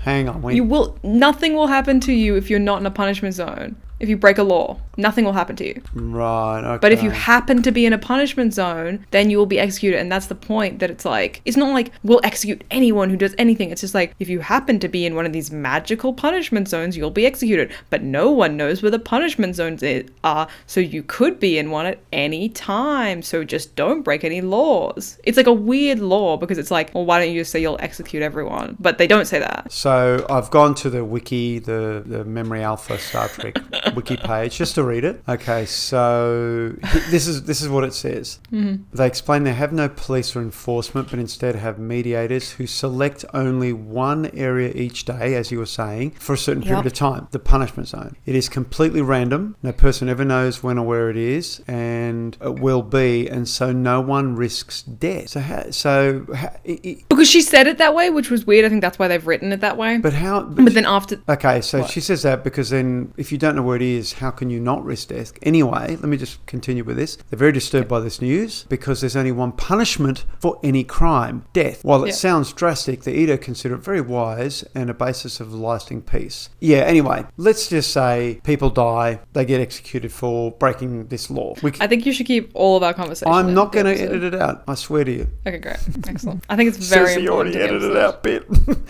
[0.00, 0.42] hang on.
[0.42, 3.76] We, You will nothing will happen to you if you're not in a punishment zone.
[4.02, 5.80] If you break a law, nothing will happen to you.
[5.94, 6.64] right.
[6.64, 6.78] Okay.
[6.80, 10.00] But if you happen to be in a punishment zone, then you will be executed.
[10.00, 13.32] And that's the point that it's like, it's not like we'll execute anyone who does
[13.38, 13.70] anything.
[13.70, 16.96] It's just like, if you happen to be in one of these magical punishment zones,
[16.96, 17.72] you'll be executed.
[17.90, 19.84] But no one knows where the punishment zones
[20.24, 20.48] are.
[20.66, 23.22] So you could be in one at any time.
[23.22, 25.16] So just don't break any laws.
[25.22, 27.78] It's like a weird law because it's like, well, why don't you just say you'll
[27.78, 28.76] execute everyone?
[28.80, 29.70] But they don't say that.
[29.70, 33.56] So I've gone to the wiki, the, the Memory Alpha Star Trek
[33.94, 35.22] wiki page, just to read it.
[35.28, 36.74] Okay, so
[37.10, 38.38] this is this is what it says.
[38.52, 38.82] Mm-hmm.
[38.96, 43.72] They explain they have no police or enforcement, but instead have mediators who select only
[43.72, 46.86] one area each day, as you were saying, for a certain period Yep.
[46.86, 47.28] of time.
[47.30, 48.16] The punishment zone.
[48.26, 49.56] It is completely random.
[49.62, 53.72] No person ever knows when or where it is, and it will be, and so
[53.72, 55.28] no one risks death.
[55.28, 58.64] So how, so how, i i Because she said it that way, which was weird.
[58.64, 59.98] I think that's why they've written it that way.
[59.98, 60.42] but how?
[60.42, 61.90] But then after, Okay, so What?
[61.90, 64.50] she says that because then if you don't know where it point is, how can
[64.50, 65.32] you not risk death?
[65.42, 67.16] Anyway, let me just continue with this.
[67.30, 71.84] They're very disturbed by this news because there's only one punishment for any crime death.
[71.84, 72.14] While it Yeah.
[72.14, 76.48] sounds drastic, the Edo consider it very wise and a basis of lasting peace.
[76.60, 81.54] Yeah, anyway, let's just say people die, they get executed for breaking this law.
[81.62, 83.32] We I think you should keep all of our conversation.
[83.32, 84.62] I'm not going to edit it out.
[84.68, 85.26] I swear to you.
[85.46, 86.44] Okay, great, excellent.
[86.48, 87.56] I think it's very Says he important.
[87.56, 88.04] already to edited episode.
[88.04, 88.46] out bit.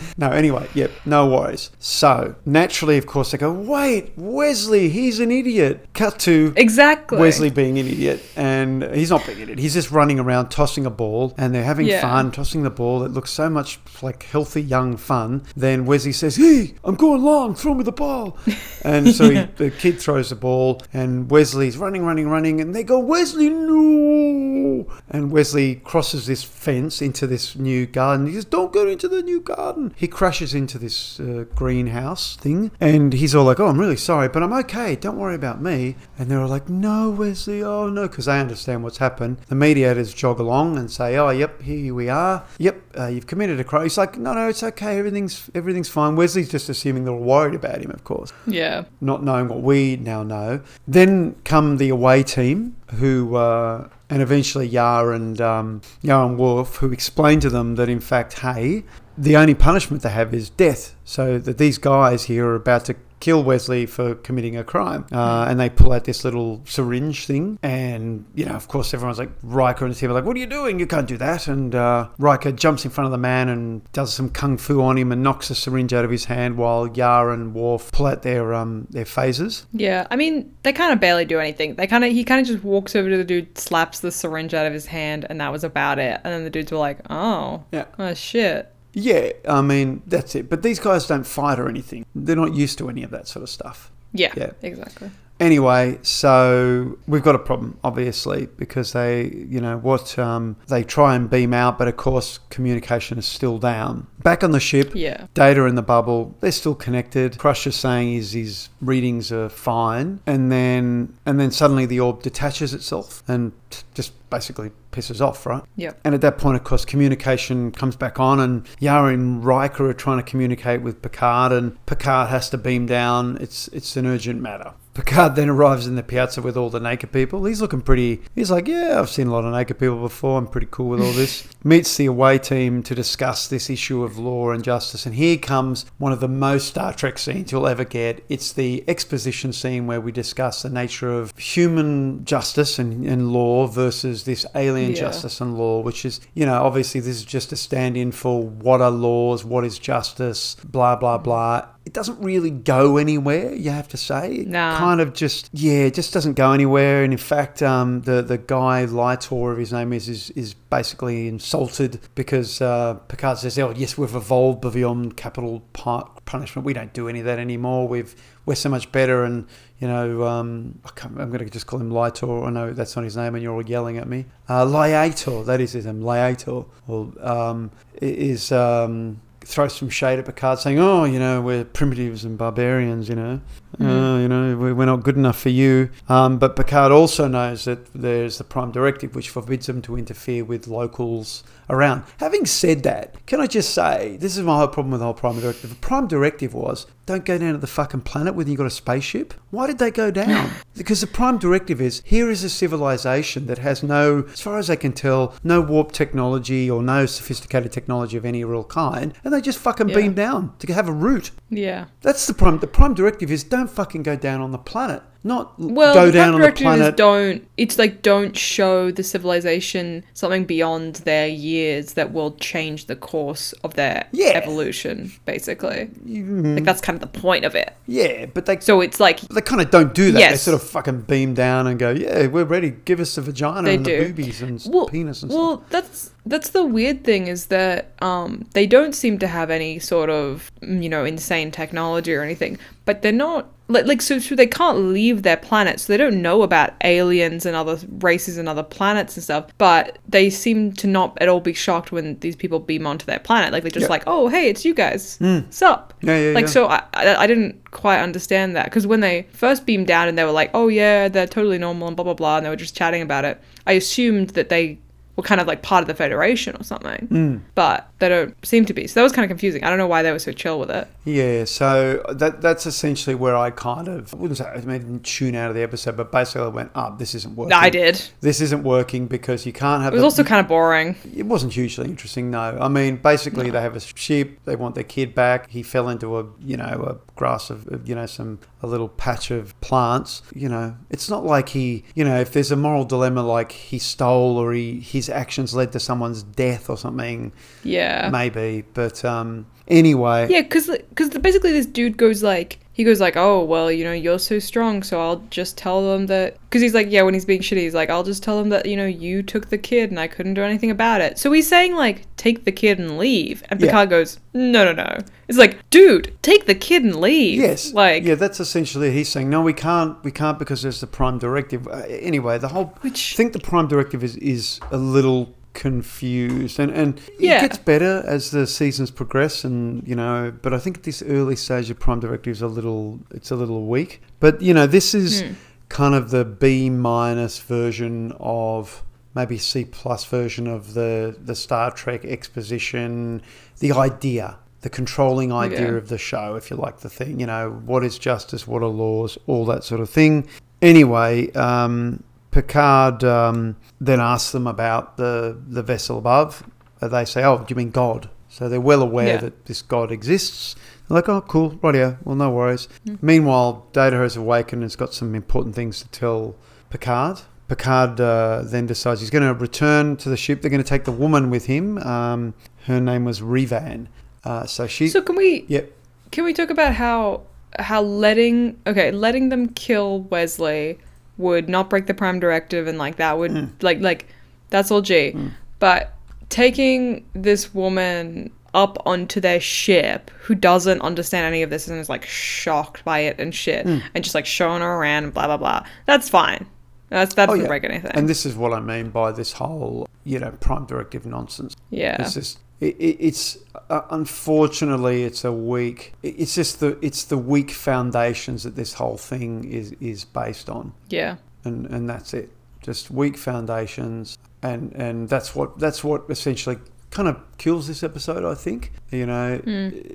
[0.17, 1.71] no, anyway, yep, no worries.
[1.79, 7.17] So naturally, of course, they go, "Wait, Wesley, he's an idiot." Cut to Exactly.
[7.19, 9.59] Wesley being an idiot, and he's not being an idiot.
[9.59, 12.01] He's just running around tossing a ball, and they're having Yeah.
[12.01, 13.03] fun tossing the ball.
[13.03, 15.43] It looks so much like healthy young fun.
[15.55, 17.55] Then Wesley says, "Hey, I'm going long.
[17.55, 18.37] Throw me the ball."
[18.85, 22.83] And so he, the kid throws the ball, and Wesley's running, running, running, and they
[22.83, 28.27] go, "Wesley, no!" And Wesley crosses this fence into this new garden.
[28.27, 32.71] He says, "Don't go into the new garden." He crashes into this uh, greenhouse thing,
[32.81, 34.95] and he's all like, "Oh, I'm really sorry, but I'm okay.
[34.95, 38.83] Don't worry about me." And they're all like, "No, Wesley, oh no," because they understand
[38.83, 39.37] what's happened.
[39.47, 42.43] The mediators jog along and say, "Oh, yep, here we are.
[42.57, 44.97] Yep, uh, you've committed a crime." He's like, "No, no, it's okay.
[44.99, 48.83] Everything's everything's fine." Wesley's just assuming they're all worried about him, of course Yeah.
[49.01, 50.61] not knowing what we now know.
[50.87, 56.75] Then come the away team, who uh, and eventually Yar and um, Yar and Worf,
[56.77, 58.83] who explain to them that in fact, hey,
[59.17, 60.95] the only punishment they have is death.
[61.03, 65.45] So that these guys here are about to kill Wesley for committing a crime, uh,
[65.49, 69.31] and they pull out this little syringe thing, and you know, of course, everyone's like
[69.41, 70.79] Riker and the team are like, "What are you doing?
[70.79, 74.13] You can't do that!" And uh, Riker jumps in front of the man and does
[74.13, 77.31] some kung fu on him and knocks the syringe out of his hand, while Yar
[77.31, 79.65] and Worf pull out their um their phasers.
[79.71, 81.75] Yeah, I mean, they kind of barely do anything.
[81.75, 84.53] They kind of he kind of just walks over to the dude, slaps the syringe
[84.53, 86.19] out of his hand, and that was about it.
[86.23, 87.85] And then the dudes were like, "Oh, Yeah.
[87.97, 90.49] oh shit." Yeah, I mean that's it.
[90.49, 92.05] But these guys don't fight or anything.
[92.13, 93.91] They're not used to any of that sort of stuff.
[94.13, 94.51] Yeah, Yeah.
[94.61, 95.09] exactly.
[95.43, 101.17] Anyway, so we've got a problem, obviously, because they, you know, what um, they try
[101.17, 104.07] and beam out, but of course, communication is still down.
[104.19, 107.37] Back on the ship, Yeah, Data in the bubble, they're still connected.
[107.37, 112.73] Crusher's saying his his readings are fine, and then and then suddenly the orb detaches
[112.73, 115.63] itself and t- just basically pisses off, right?
[115.75, 115.99] Yep.
[116.05, 119.93] And at that point, of course, communication comes back on, and Yara and Riker are
[119.93, 123.37] trying to communicate with Picard, and Picard has to beam down.
[123.41, 124.73] It's it's an urgent matter.
[124.93, 127.43] Picard then arrives in the piazza with all the naked people.
[127.45, 128.21] He's looking pretty.
[128.35, 130.37] He's like, yeah, I've seen a lot of naked people before.
[130.37, 131.47] I'm pretty cool with all this.
[131.63, 135.05] Meets the away team to discuss this issue of law and justice.
[135.07, 138.23] And here comes one of the most Star Trek scenes you'll ever get.
[138.29, 143.65] It's the exposition scene where we discuss the nature of human justice and, and law
[143.65, 144.97] versus this alien Yeah.
[144.97, 148.43] justice and law, which is, you know, obviously this is just a stand in for
[148.43, 151.65] what are laws, what is justice, blah, blah, blah.
[151.85, 154.35] It doesn't really go anywhere, you have to say.
[154.35, 154.77] It Nah.
[154.77, 157.03] kind of just, yeah, it just doesn't go anywhere.
[157.03, 161.99] And in fact, um, the, the guy, Lightor, his name is, is, is basically insulted
[162.15, 166.65] because uh, Picard says, oh, yes, we've evolved beyond capital punishment.
[166.65, 167.85] We don't do any of that anymore.
[167.89, 168.15] We've,
[168.45, 169.25] we're so much better.
[169.25, 169.45] And,
[169.79, 172.47] you know, um, I can't, I'm going to just call him Lightor.
[172.47, 174.25] I know that's not his name and you're all yelling at me.
[174.47, 178.53] Uh, Liator, that is his name, Liator, or, um, is...
[178.53, 183.09] Um, throws some shade at Picard, saying, "Oh, you know, we're primitives and barbarians.
[183.09, 183.41] You know,
[183.81, 187.65] uh, you know, we- we're not good enough for you." Um, but Picard also knows
[187.65, 192.03] that there's the Prime Directive, which forbids them to interfere with locals around.
[192.17, 195.13] Having said that, can I just say this is my whole problem with the whole
[195.13, 195.69] Prime Directive.
[195.69, 198.69] The Prime Directive was don't go down to the fucking planet whether you got a
[198.69, 199.33] spaceship.
[199.51, 200.51] Why did they go down?
[200.75, 204.69] because the Prime Directive is here is a civilization that has no, as far as
[204.69, 209.33] I can tell, no warp technology or no sophisticated technology of any real kind, and
[209.33, 209.95] they just fucking Yeah.
[209.95, 211.31] beam down to have a route.
[211.49, 211.85] Yeah.
[212.01, 212.59] That's the prime.
[212.59, 216.33] The prime directive is don't fucking go down on the planet, not Well, go down
[216.35, 216.97] on the planet.
[216.97, 217.47] don't.
[217.57, 223.53] It's like don't show the civilization something beyond their years that will change the course
[223.63, 224.31] of their Yeah.
[224.35, 225.11] evolution.
[225.25, 227.73] Basically, like that's kind of the point of it.
[227.87, 230.31] yeah, but they So it's like they kind of don't do that.
[230.31, 232.71] They sort of fucking beam down and go, yeah, we're ready.
[232.85, 233.97] Give us the vagina They and do.
[233.99, 235.71] the boobies and well, penis and well, stuff.
[235.71, 239.79] Well, that's that's the weird thing is that um, they don't seem to have any
[239.79, 244.35] sort of you know insane technology or anything, but they're not like like so, so
[244.35, 248.49] they can't leave their planet, so they don't know about aliens and other races and
[248.49, 249.47] other planets and stuff.
[249.57, 253.19] But they seem to not at all be shocked when these people beam onto their
[253.19, 253.53] planet.
[253.53, 253.89] Like they're just Yeah.
[253.89, 255.17] like, oh hey, it's you guys,
[255.49, 255.93] sup?
[256.01, 256.51] Yeah, yeah, Like yeah.
[256.51, 260.25] so, I, I didn't quite understand that because when they first beamed down and they
[260.25, 262.75] were like, "Oh yeah, they're totally normal" and blah blah blah, and they were just
[262.75, 263.41] chatting about it.
[263.65, 264.77] I assumed that they
[265.15, 267.37] were kind of like part of the Federation or something, Hmm.
[267.55, 268.85] but they don't seem to be.
[268.87, 269.63] So that was kind of confusing.
[269.63, 270.87] I don't know why they were so chill with it.
[271.05, 275.35] Yeah, so that that's essentially where I kind of I wouldn't say I didn't tune
[275.35, 278.01] out of the episode, but basically I went, "Oh, this isn't working." I did.
[278.21, 279.93] This isn't working because you can't have.
[279.93, 280.95] It was the- also kind of boring.
[281.15, 282.57] It wasn't hugely interesting, no.
[282.59, 284.39] I mean, basically, they have a sheep.
[284.45, 285.49] They want their kid back.
[285.49, 288.89] He fell into a, you know, a grass of, of, you know, some a little
[288.89, 290.21] patch of plants.
[290.33, 293.77] You know, it's not like he, you know, if there's a moral dilemma, like he
[293.79, 297.31] stole or he his actions led to someone's death or something,
[297.63, 297.92] Yeah.
[298.11, 298.63] Maybe.
[298.73, 303.43] But um, anyway, Yeah, because because basically this dude goes like he goes like, oh
[303.43, 306.87] well, you know, you're so strong, so I'll just tell them that because he's like,
[306.89, 309.21] yeah, when he's being shitty, he's like, I'll just tell them that you know you
[309.21, 311.19] took the kid and I couldn't do anything about it.
[311.19, 313.67] So he's saying like, take the kid and leave, and Yeah.
[313.67, 314.97] Picard goes, no, no, no.
[315.27, 317.39] It's like, dude, take the kid and leave.
[317.39, 317.73] Yes.
[317.73, 321.19] like yeah, that's essentially he's saying no, we can't, we can't because there's the prime
[321.19, 321.67] directive.
[321.67, 326.59] Uh, anyway, the whole Which- I think the prime directive is is a little confused,
[326.59, 327.37] and and Yeah.
[327.37, 331.01] it gets better as the seasons progress, and you know, but I think at this
[331.03, 334.01] early stage, of prime directive is a little, it's a little weak.
[334.19, 335.33] But you know, this is Hmm.
[335.69, 338.83] kind of the B minus version of
[339.15, 343.21] maybe C plus version of the the Star Trek exposition,
[343.59, 345.77] the idea, the controlling idea Yeah.
[345.77, 347.19] of the show, if you like the thing.
[347.19, 350.25] You know, what is justice, what are laws, all that sort of thing.
[350.61, 352.01] Anyway, um,
[352.33, 356.43] Picard um, then asks them about the the vessel above.
[356.81, 359.17] Uh, They say, "Oh, do you mean God?" So they're well aware Yeah.
[359.17, 360.55] that this God exists.
[360.87, 361.99] They're like, "Oh, cool, right here.
[362.03, 362.67] Well, no worries."
[363.01, 366.35] Meanwhile, Data has awakened and has got some important things to tell
[366.71, 367.21] Picard.
[367.47, 370.41] Picard uh, then decides he's going to return to the ship.
[370.41, 371.77] They're going to take the woman with him.
[371.79, 372.33] Um,
[372.65, 373.89] her name was Rivan.
[374.23, 374.87] Uh, so she.
[374.87, 375.71] So can we yep.
[376.11, 377.21] can we talk about how
[377.59, 380.79] how letting okay letting them kill Wesley
[381.17, 383.45] would not break the prime directive and like that would Hmm.
[383.61, 384.07] like like
[384.49, 385.15] that's all G,
[385.59, 385.93] but
[386.29, 391.89] taking this woman up onto their ship who doesn't understand any of this and is
[391.89, 393.79] like shocked by it and shit Hmm.
[393.95, 396.45] and just like showing her around and blah blah blah that's fine
[396.89, 397.47] that's that Oh, doesn't yeah.
[397.47, 401.05] break anything And this is what I mean by this whole, you know, prime directive
[401.07, 401.55] nonsense.
[401.71, 403.37] yeah It's just, it, it, it's
[403.69, 405.93] uh, unfortunately, it's a weak.
[406.03, 410.73] It's just the it's the weak foundations that this whole thing is is based on,
[410.89, 412.29] yeah and and that's it.
[412.61, 416.57] Just weak foundations, and and that's what that's what essentially
[416.89, 418.23] kind of kills this episode.
[418.25, 419.41] I think you know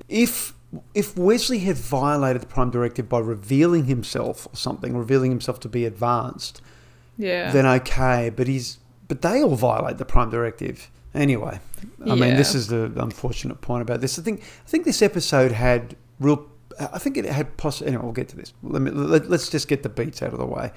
[0.09, 0.55] if.
[0.93, 5.69] If Wesley had violated the Prime Directive by revealing himself or something, revealing himself to
[5.71, 6.61] be advanced,
[7.17, 8.29] yeah then okay.
[8.29, 8.79] But he's
[9.09, 11.61] but they all violate the Prime Directive anyway.
[12.05, 14.19] I mean, this is the unfortunate point about this.
[14.19, 16.47] I think I think this episode had real.
[16.81, 17.83] I think it had poss.
[17.83, 18.53] Anyway, we'll get to this.
[18.63, 20.71] Let me let, let's just get the beats out of the way.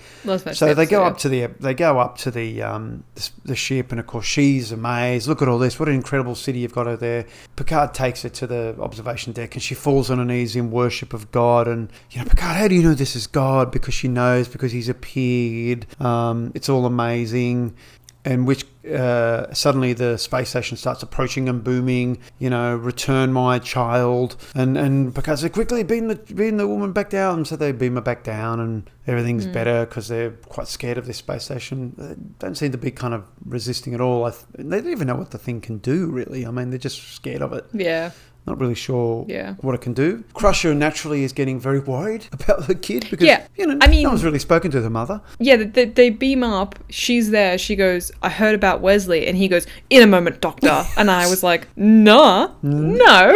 [0.56, 3.92] So they go up to the they go up to the um the, the ship,
[3.92, 5.28] and of course she's amazed.
[5.28, 5.80] Look at all this!
[5.80, 7.26] What an incredible city you've got over there.
[7.56, 11.14] Picard takes her to the observation deck, and she falls on her knees in worship
[11.14, 11.68] of God.
[11.68, 13.72] And you know, Picard, how do you know this is God?
[13.72, 15.86] Because she knows because He's appeared.
[16.02, 17.76] Um, it's all amazing.
[18.24, 22.20] And which uh, suddenly the space station starts approaching and booming.
[22.38, 26.92] You know, return my child, and and Picard said, quickly beam the beam the woman
[26.92, 27.46] back down.
[27.46, 31.18] So they beam her back down, and everything's better because they're quite scared of this
[31.18, 31.94] space station.
[31.98, 34.26] They don't seem to be kind of resisting at all.
[34.26, 36.46] I th- they don't even know what the thing can do, really.
[36.46, 37.66] I mean, they're just scared of it.
[37.74, 38.12] yeah
[38.48, 39.54] Not really sure Yeah.
[39.62, 40.24] what it can do.
[40.34, 44.04] Crusher naturally is getting very worried about the kid because, Yeah, you know, I mean-
[44.04, 45.22] no one's really spoken to the mother.
[45.40, 46.78] Yeah, they, they, beam up.
[46.90, 47.58] She's there.
[47.58, 49.28] She goes, I heard about Wesley.
[49.28, 50.84] And he goes, In a moment, doctor.
[50.98, 53.34] And I was like, Nah, no.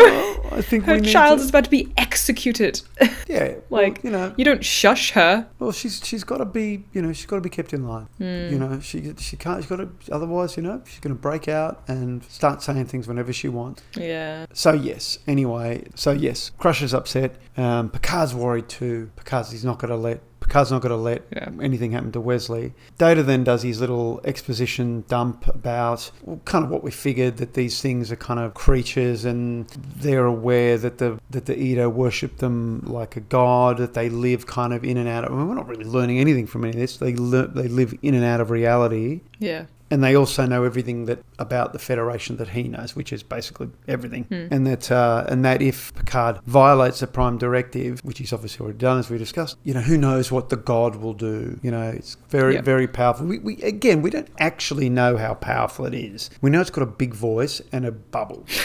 [0.51, 2.81] I think Her child to- is about to be executed.
[3.27, 5.47] yeah, well, like, you know, you don't shush her.
[5.59, 8.07] Well, she's she's got to be, you know, she's got to be kept in line.
[8.17, 8.23] Hmm.
[8.53, 9.61] You know, she she can't.
[9.61, 9.89] She's got to.
[10.11, 13.83] Otherwise, you know, she's going to break out and start saying things whenever she wants.
[13.95, 14.45] Yeah.
[14.53, 15.19] So yes.
[15.27, 17.35] Anyway, so yes, Crusher's upset.
[17.57, 19.09] Um, Picard's worried too.
[19.15, 20.19] Picard's he's not going to let.
[20.39, 21.49] Picard's not going to let Yeah.
[21.59, 22.73] anything happen to Wesley.
[22.99, 27.55] Data then does his little exposition dump about well, kind of what we figured that
[27.55, 29.65] these things are kind of creatures and
[29.97, 34.45] they're aware that the that the Edo worship them like a god that they live
[34.45, 35.31] kind of in and out of.
[35.33, 36.97] I mean, we're not really learning anything from any of this.
[36.97, 39.65] They le- they live in and out of reality Yeah.
[39.95, 43.69] And they also know everything that about the Federation that he knows, which is basically
[43.87, 44.27] everything.
[44.29, 48.77] And that uh, and that if Picard violates the Prime Directive, which he's obviously already
[48.79, 51.57] done, as we discussed, you know, who knows what the God will do?
[51.63, 52.61] You know, it's very Yeah.
[52.61, 53.25] very powerful.
[53.25, 56.29] We, we again, we don't actually know how powerful it is.
[56.41, 58.45] We know it's got a big voice and a bubble.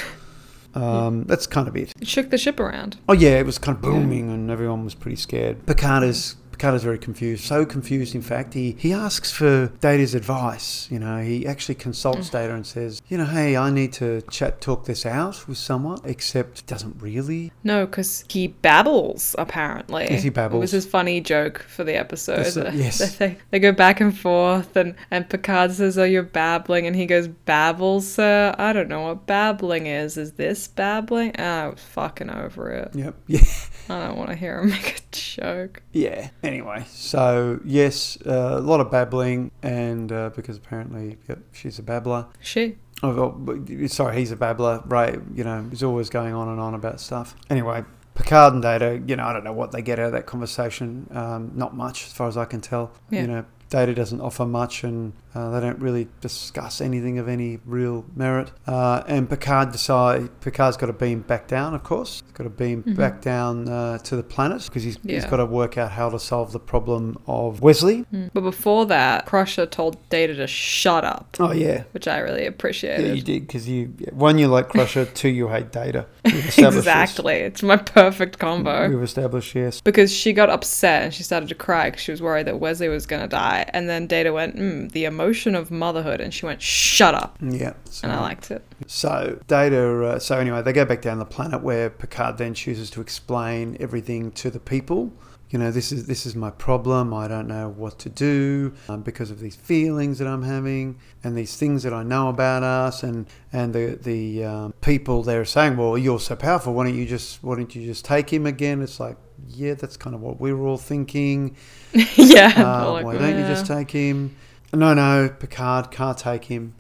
[0.73, 1.93] Um, that's kind of it.
[2.01, 2.97] It shook the ship around.
[3.09, 5.67] Oh yeah, it was kind of booming, and everyone was pretty scared.
[5.67, 7.45] Picard is Is very confused.
[7.45, 10.87] So confused, in fact, he, he asks for Data's advice.
[10.91, 12.33] You know, he actually consults Mm.
[12.33, 15.99] Data and says, you know, hey, I need to chat, talk this out with someone,
[16.05, 17.51] except doesn't really.
[17.65, 20.07] No, because he babbles, apparently.
[20.11, 20.59] Yes, he babbles.
[20.59, 22.47] It was his funny joke for the episode.
[22.75, 23.17] Yes.
[23.17, 26.87] They, they go back and forth, and, and Picard says, Oh, you're babbling.
[26.87, 28.55] And he goes, Babble, sir?
[28.59, 30.17] I don't know what babbling is.
[30.17, 31.35] Is this babbling?
[31.39, 32.95] Oh, I was fucking over it.
[32.95, 33.15] Yep.
[33.27, 33.41] Yeah.
[33.89, 35.83] I don't want to hear him make a joke.
[35.93, 36.31] Yeah.
[36.51, 41.83] Anyway, so yes, uh, a lot of babbling, and uh, because apparently yep, she's a
[41.83, 42.27] babbler.
[42.41, 42.77] She.
[43.05, 45.21] Oh, well, sorry, he's a babbler, right?
[45.33, 47.37] You know, he's always going on and on about stuff.
[47.51, 47.85] Anyway,
[48.17, 51.07] Picard and Data, you know, I don't know what they get out of that conversation.
[51.13, 52.91] Um, not much, as far as I can tell.
[53.11, 53.21] Yeah.
[53.21, 57.59] You know, Data doesn't offer much, and uh, they don't really discuss anything of any
[57.65, 58.51] real merit.
[58.67, 62.23] Uh, and Picard decide Picard's got to beam back down, of course.
[62.27, 65.31] He's got to beam back down uh, to the planet because he's, he's Yeah.
[65.31, 68.05] got to work out how to solve the problem of Wesley.
[68.13, 68.31] Mm.
[68.33, 72.49] But before that, Crusher told Data to shut up, Oh yeah, which I really Yeah,
[72.49, 73.17] appreciated.
[73.17, 76.07] you did because you one you like Crusher, two you hate Data.
[76.25, 76.59] We've this.
[76.59, 77.35] exactly.
[77.37, 78.89] It's my perfect combo.
[78.89, 79.81] We've established yes.
[79.81, 82.89] because she got upset and she started to cry because she was worried that Wesley
[82.89, 83.65] was going to die.
[83.73, 86.21] And then Data went, mm, the emotion of motherhood.
[86.21, 87.37] And she went, shut up.
[87.41, 87.75] Yeah.
[87.85, 88.63] So, And I liked it.
[88.87, 90.05] so Data.
[90.05, 93.77] Uh, so anyway, they go back down the planet where Picard then chooses to explain
[93.81, 95.13] everything to the people.
[95.51, 97.13] You know, this is this is my problem.
[97.13, 101.37] I don't know what to do um, because of these feelings that I'm having and
[101.37, 103.03] these things that I know about us.
[103.03, 106.73] And and the the um, people they're saying, well, you're so powerful.
[106.73, 108.81] Why don't you just why don't you just take him again?
[108.81, 109.17] It's like,
[109.49, 111.57] yeah, that's kind of what we were all thinking.
[112.15, 112.53] yeah.
[112.57, 114.37] Uh, Like, why don't you just take him?
[114.73, 116.75] No, no, Picard can't take him.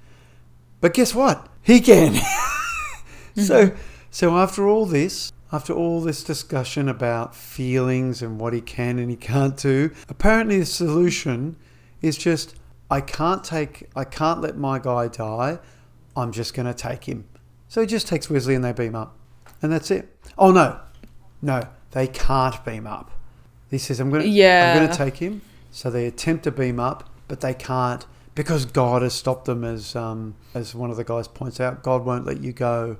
[0.80, 1.48] But guess what?
[1.62, 2.20] He can.
[3.36, 3.72] so,
[4.10, 9.10] so after all this, after all this discussion about feelings and what he can and
[9.10, 11.56] he can't do, apparently the solution
[12.00, 12.54] is just
[12.90, 15.58] I can't take, I can't let my guy die.
[16.16, 17.28] I'm just going to take him.
[17.68, 19.16] So he just takes Wesley and they beam up,
[19.62, 20.08] and that's it.
[20.36, 20.80] Oh no,
[21.40, 21.62] no,
[21.92, 23.12] they can't beam up.
[23.70, 24.72] He says, "I'm going to, yeah.
[24.72, 28.04] I'm going to take him." So they attempt to beam up, but they can't
[28.34, 29.64] because God has stopped them.
[29.64, 32.98] As um, as one of the guys points out, God won't let you go.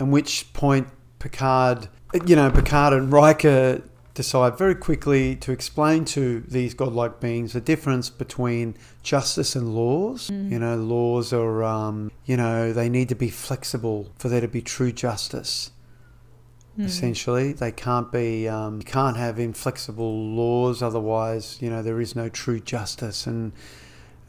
[0.00, 0.88] At which point,
[1.20, 1.88] Picard,
[2.26, 3.82] you know, Picard and Riker
[4.14, 10.30] decide very quickly to explain to these godlike beings the difference between justice and laws.
[10.50, 14.48] You know, laws are, um, you know, they need to be flexible for there to
[14.48, 15.70] be true justice.
[16.78, 18.48] Essentially, they can't be.
[18.48, 23.26] Um, you can't have inflexible laws, otherwise, you know, there is no true justice.
[23.26, 23.52] And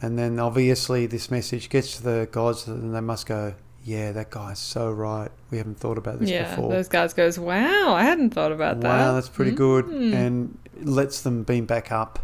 [0.02, 4.30] and then obviously, this message gets to the gods, and they must go, "Yeah, that
[4.30, 5.32] guy's so right.
[5.50, 6.50] We haven't thought about this Yeah.
[6.54, 8.88] before." Those guys goes, wow, I hadn't thought about that.
[8.90, 10.14] Wow, that's pretty good, Mm.
[10.14, 12.20] and lets them beam back up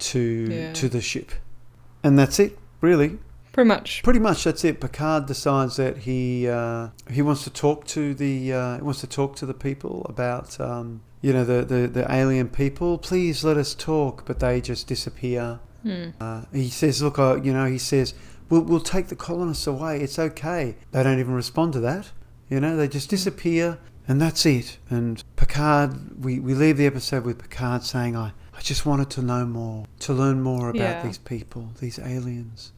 [0.00, 0.18] to
[0.50, 0.72] Yeah.
[0.74, 1.32] to the ship,
[2.04, 2.58] and that's it.
[2.82, 3.18] Really,
[3.58, 4.02] Pretty much.
[4.04, 4.80] pretty much that's it.
[4.80, 9.08] Picard decides that he uh, he wants to talk to the uh, he wants to
[9.08, 12.98] talk to the people about um, you know the, the the alien people.
[12.98, 15.58] Please let us talk, but they just disappear.
[15.82, 16.10] Hmm.
[16.20, 18.14] Uh, he says, "Look, uh, you know," he says,
[18.48, 20.02] "We'll we'll take the colonists away.
[20.02, 22.12] It's okay." They don't even respond to that.
[22.48, 24.78] You know, they just disappear, and that's it.
[24.88, 29.22] And Picard, we, we leave the episode with Picard saying, "I I just wanted to
[29.22, 31.02] know more, to learn more about Yeah.
[31.02, 32.70] these people, these aliens."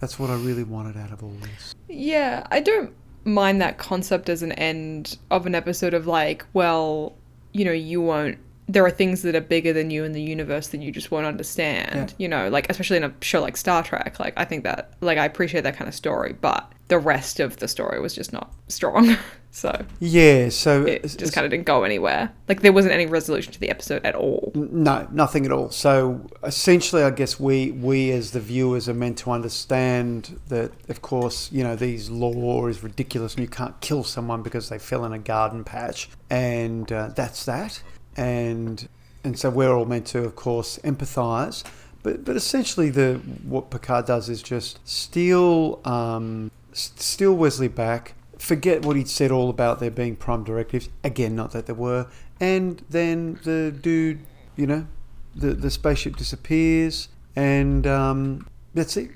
[0.00, 1.74] That's what I really wanted out of all this.
[1.88, 2.92] Yeah, I don't
[3.24, 7.14] mind that concept as an end of an episode of like, well,
[7.52, 8.38] you know, you won't.
[8.66, 11.26] There are things that are bigger than you in the universe that you just won't
[11.26, 12.10] understand.
[12.10, 12.14] Yeah.
[12.18, 14.18] You know, like especially in a show like Star Trek.
[14.18, 17.56] Like I think that, like I appreciate that kind of story, but the rest of
[17.58, 19.16] the story was just not strong.
[19.50, 22.32] so Yeah, so it just kind of didn't go anywhere.
[22.48, 24.52] Like there wasn't any resolution to the episode at all.
[24.54, 25.70] No, nothing at all.
[25.70, 31.02] So essentially, I guess we we as the viewers are meant to understand that, of
[31.02, 35.04] course, you know these law is ridiculous, and you can't kill someone because they fell
[35.04, 37.82] in a garden patch, and uh, that's that.
[38.16, 38.88] And
[39.24, 41.64] and so we're all meant to, of course, empathise.
[42.02, 48.14] But but essentially, the what Picard does is just steal um, steal Wesley back.
[48.38, 50.88] Forget what he'd said all about there being prime directives.
[51.02, 52.08] Again, not that there were.
[52.40, 54.20] And then the dude,
[54.56, 54.86] you know,
[55.34, 59.10] the the spaceship disappears, and um, that's it.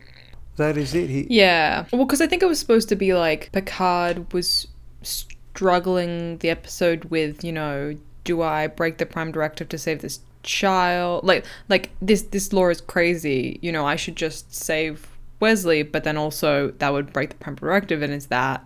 [0.56, 1.08] That is it.
[1.08, 1.84] He, Yeah.
[1.92, 4.66] Well, because I think it was supposed to be like Picard was
[5.02, 10.20] struggling the episode with, you know, do I break the prime directive to save this
[10.42, 11.24] child?
[11.24, 13.58] Like, like this this law is crazy.
[13.62, 17.54] You know, I should just save Wesley, but then also that would break the prime
[17.54, 18.64] directive, and is that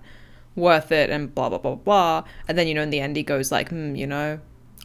[0.57, 1.11] worth it?
[1.11, 2.25] And blah blah blah blah.
[2.49, 4.39] And then you know, in the end, he goes like, hmm, you know,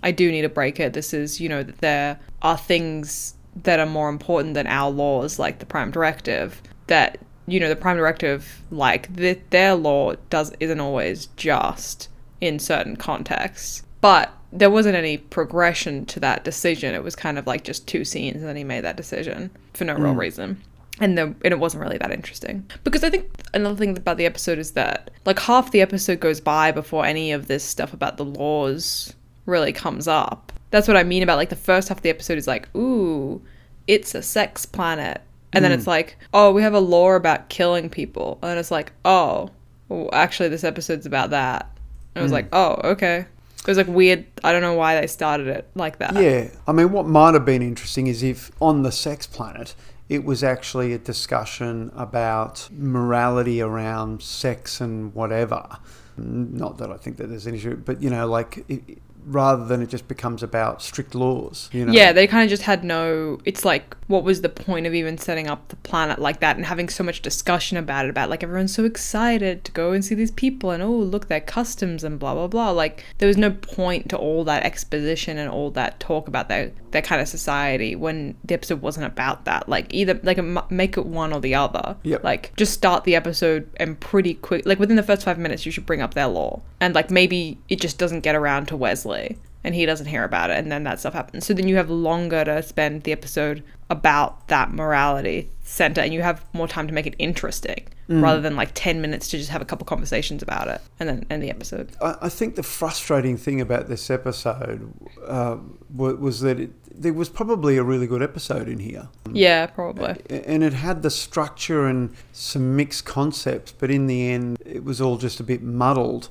[0.04, 0.94] I do need to break it.
[0.94, 3.34] This is, you know, that there are things
[3.64, 7.76] that are more important than our laws, like the Prime Directive, that, you know, the
[7.76, 12.10] Prime Directive, like, th- their law does isn't always just
[12.40, 13.84] in certain contexts.
[14.00, 16.94] But there wasn't any progression to that decision.
[16.94, 19.86] It was kind of like just two scenes, and then he made that decision for
[19.86, 20.62] no real reason.
[21.00, 22.70] And, the, and it wasn't really that interesting.
[22.84, 26.42] Because I think another thing about the episode is that, like, half the episode goes
[26.42, 29.14] by before any of this stuff about the laws
[29.46, 30.52] really comes up.
[30.72, 33.42] That's what I mean about, like, the first half of the episode is like, ooh,
[33.86, 35.22] it's a sex planet.
[35.54, 35.78] And then hmm.
[35.78, 38.40] it's like, oh, we have a law about killing people.
[38.42, 39.50] And it's like, oh,
[39.90, 41.70] well, actually, this episode's about that.
[42.16, 42.36] And it was hmm.
[42.36, 43.26] like, oh, okay.
[43.60, 44.26] It was like weird.
[44.44, 46.16] I don't know why they started it like that.
[46.16, 49.76] Yeah, I mean, what might have been interesting is if on the sex planet,
[50.10, 55.78] it was actually a discussion about morality around sex and whatever.
[56.18, 59.82] Not that I think that there's an issue, but you know, like it, rather than
[59.82, 61.70] it just becomes about strict laws.
[61.74, 61.92] You know.
[61.92, 63.40] Yeah, they kind of just had no.
[63.46, 66.66] It's like, what was the point of even setting up the planet like that and
[66.66, 68.10] having so much discussion about it?
[68.10, 71.42] About like everyone's so excited to go and see these people and oh, look, their
[71.42, 72.72] customs and blah blah blah.
[72.72, 76.72] Like there was no point to all that exposition and all that talk about their
[76.92, 79.68] their kind of society when the episode wasn't about that.
[79.68, 80.40] Like either like
[80.72, 81.98] make it one or the other.
[82.04, 82.24] Yep.
[82.24, 85.72] Like just start the episode and pretty quick, like within the first five minutes, you
[85.72, 89.17] should bring up their law and like maybe it just doesn't get around to Wesley
[89.64, 91.46] and he doesn't hear about it and then that stuff happens.
[91.46, 96.22] So then you have longer to spend the episode about that morality center and you
[96.22, 99.62] have more time to make it interesting rather than like 10 minutes to just have
[99.62, 101.90] a couple conversations about it and then end the episode.
[102.02, 104.94] I, I think the frustrating thing about this episode
[105.26, 105.58] uh,
[105.94, 109.08] was that it, there was probably a really good episode in here.
[109.32, 114.58] yeah probably and it had the structure and some mixed concepts, but in the end,
[114.66, 116.30] it was all just a bit muddled.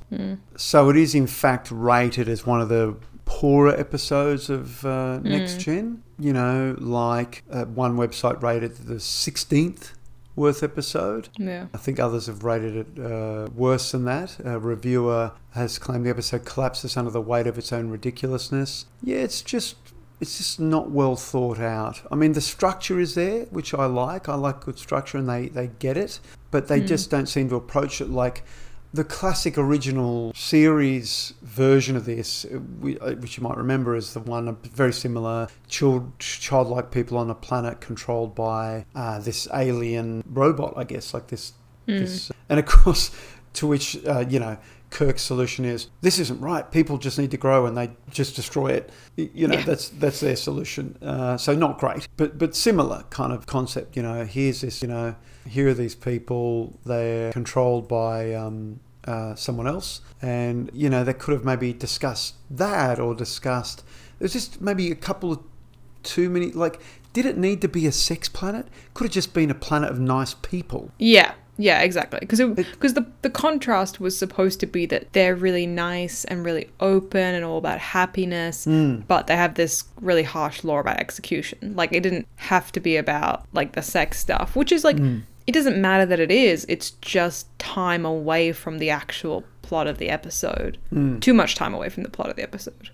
[0.56, 5.60] So it is, in fact, rated as one of the poorer episodes of uh, Next
[5.60, 6.02] Gen.
[6.18, 9.92] You know, like uh, one website rated the 16th
[10.34, 11.28] worth episode.
[11.38, 14.36] yeah I think others have rated it uh, worse than that.
[14.44, 18.84] A reviewer has claimed the episode collapses under the weight of its own ridiculousness.
[19.02, 19.76] Yeah, it's just
[20.20, 22.00] it's just not well thought out.
[22.10, 24.28] I mean, the structure is there, which I like.
[24.28, 27.56] I like good structure, and they they get it, but they just don't seem to
[27.56, 28.44] approach it like.
[28.94, 34.20] The classic original series version of this, uh, uh, which you might remember, is the
[34.20, 40.74] one very similar child, childlike people on a planet controlled by uh, this alien robot,
[40.76, 41.52] I guess, like this
[41.86, 43.10] this, and of course,
[43.54, 44.56] to which uh, you know
[44.96, 46.64] Kirk's solution is this isn't right.
[46.70, 48.90] People just need to grow, and they just destroy it.
[49.16, 49.64] You know Yeah.
[49.64, 50.96] that's that's their solution.
[51.02, 53.94] Uh, so not great, but but similar kind of concept.
[53.96, 54.80] You know, here's this.
[54.82, 55.14] You know,
[55.46, 56.78] here are these people.
[56.86, 58.34] They're controlled by.
[58.34, 63.84] Um, uh, someone else, and you know they could have maybe discussed that or discussed.
[64.18, 65.38] There's just maybe a couple of
[66.02, 66.50] too many.
[66.50, 66.80] Like,
[67.12, 68.66] did it need to be a sex planet?
[68.94, 70.90] Could have just been a planet of nice people.
[70.98, 72.20] yeah yeah exactly.
[72.20, 76.68] Because because the the contrast was supposed to be that they're really nice and really
[76.80, 79.00] open and all about happiness hmm.
[79.08, 81.74] but they have this really harsh law about execution.
[81.76, 85.20] Like it didn't have to be about like the sex stuff which is like hmm.
[85.46, 86.66] it doesn't matter that it is.
[86.68, 90.78] It's just time away from the actual plot of the episode.
[90.90, 91.18] Hmm.
[91.18, 92.90] Too much time away from the plot of the episode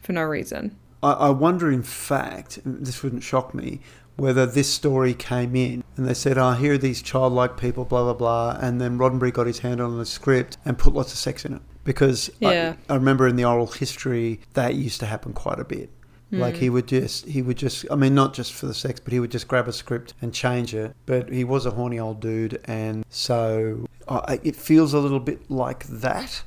[0.00, 0.76] for no reason.
[1.02, 3.80] I, I wonder, in fact, this wouldn't shock me,
[4.18, 8.02] whether this story came in and they said, "Oh, here are these childlike people, blah
[8.04, 11.18] blah blah," and then Roddenberry got his hand on the script and put lots of
[11.18, 12.74] sex in it because Yeah.
[12.88, 15.90] I, I remember in the oral history that used to happen quite a bit.
[16.30, 19.14] Like he would just, he would just, I mean, not just for the sex, but
[19.14, 20.94] he would just grab a script and change it.
[21.06, 25.50] But he was a horny old dude, and so uh, it feels a little bit
[25.50, 26.42] like that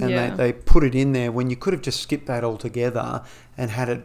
[0.00, 0.30] and Yeah.
[0.30, 3.22] they, they put it in there when you could have just skipped that altogether
[3.56, 4.02] and had it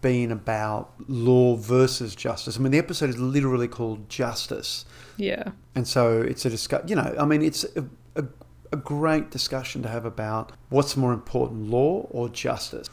[0.00, 2.56] been about law versus justice.
[2.56, 4.84] I mean, the episode is literally called Justice,
[5.16, 6.88] yeah and so it's a discuss.
[6.88, 7.84] You know, I mean, it's a,
[8.16, 8.24] a,
[8.72, 12.88] a great discussion to have about what's more important, law or justice.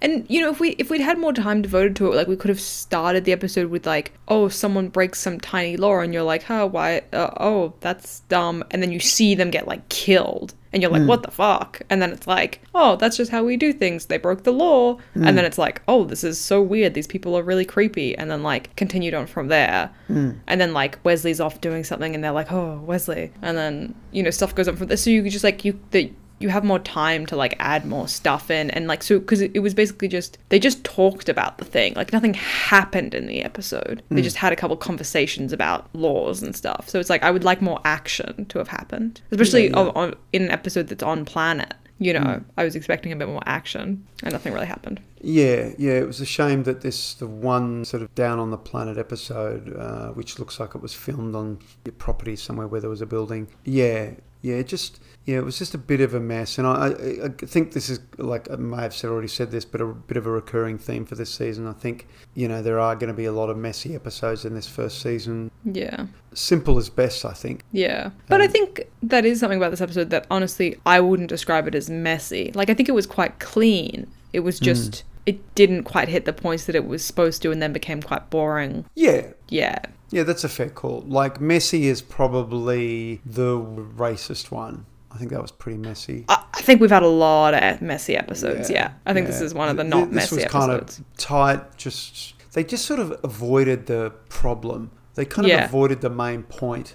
[0.00, 2.36] And you know, if we if we'd had more time devoted to it, like we
[2.36, 6.22] could have started the episode with like, oh, someone breaks some tiny law, and you're
[6.22, 7.02] like, huh, why?
[7.12, 8.64] Uh, oh, that's dumb.
[8.70, 11.08] And then you see them get like killed, and you're like, hmm.
[11.08, 11.82] what the fuck?
[11.90, 14.06] And then it's like, oh, that's just how we do things.
[14.06, 15.44] They broke the law, and then hmm.
[15.44, 16.94] it's like, oh, this is so weird.
[16.94, 19.90] These people are really creepy, and then like continued on from there.
[20.06, 20.32] Hmm.
[20.46, 24.22] And then like Wesley's off doing something, and they're like, oh, Wesley, and then you
[24.22, 24.96] know stuff goes on from there.
[24.96, 26.12] So you just like you the
[26.42, 29.50] you have more time to like add more stuff in and like so because it,
[29.54, 33.42] it was basically just they just talked about the thing like nothing happened in the
[33.42, 37.30] episode they just had a couple conversations about laws and stuff so it's like i
[37.30, 39.78] would like more action to have happened especially Yeah, yeah.
[39.78, 42.44] On, on, in an episode that's on planet you know, Mm.
[42.56, 45.00] I was expecting a bit more action, and nothing really happened.
[45.20, 48.58] Yeah, yeah, it was a shame that this the one sort of down on the
[48.58, 51.58] planet episode, uh, which looks like it was filmed on
[51.98, 53.46] property somewhere where there was a building.
[53.64, 54.10] Yeah,
[54.42, 57.24] yeah, it just yeah, it was just a bit of a mess, and I, I,
[57.26, 60.16] I think this is like I may have said, already said this, but a bit
[60.16, 61.66] of a recurring theme for this season.
[61.68, 64.54] I think you know there are going to be a lot of messy episodes in
[64.54, 65.50] this first season.
[65.64, 66.06] Yeah.
[66.34, 67.62] Simple is best, I think.
[67.72, 68.10] Yeah.
[68.28, 71.68] But I Um, think that is something about this episode that honestly I wouldn't describe
[71.68, 72.50] it as messy.
[72.54, 74.06] Like I think it was quite clean.
[74.32, 74.64] It was Hmm.
[74.64, 78.02] just it didn't quite hit the points that it was supposed to and then became
[78.02, 78.86] quite boring.
[78.96, 79.78] Yeah, Yeah.
[80.12, 81.00] Yeah, that's a fair call.
[81.06, 84.86] Like messy is probably the racist one.
[85.10, 86.24] I think that was pretty messy.
[86.28, 88.70] I, I think we've had a lot of messy episodes.
[88.70, 88.92] Yeah.
[89.04, 90.98] I think this is one of the Th- not this messy was kind episodes.
[91.00, 91.76] of tight.
[91.76, 94.90] Just they just sort of avoided the problem.
[95.14, 95.64] They kind of Yeah.
[95.64, 96.94] avoided the main point.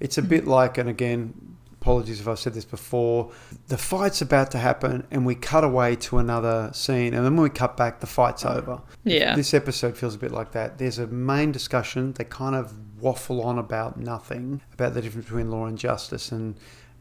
[0.00, 0.50] It's a bit mm-hmm.
[0.50, 1.53] like, and again,
[1.84, 3.30] apologies if I've said this before.
[3.68, 7.42] The fight's about to happen, and we cut away to another scene, and then when
[7.42, 8.80] we cut back, the fight's over.
[9.04, 9.36] Yeah.
[9.36, 10.78] This episode feels a bit like that.
[10.78, 12.14] There's a main discussion.
[12.14, 12.72] They kind of
[13.02, 16.56] waffle on about nothing, about the difference between law and justice, and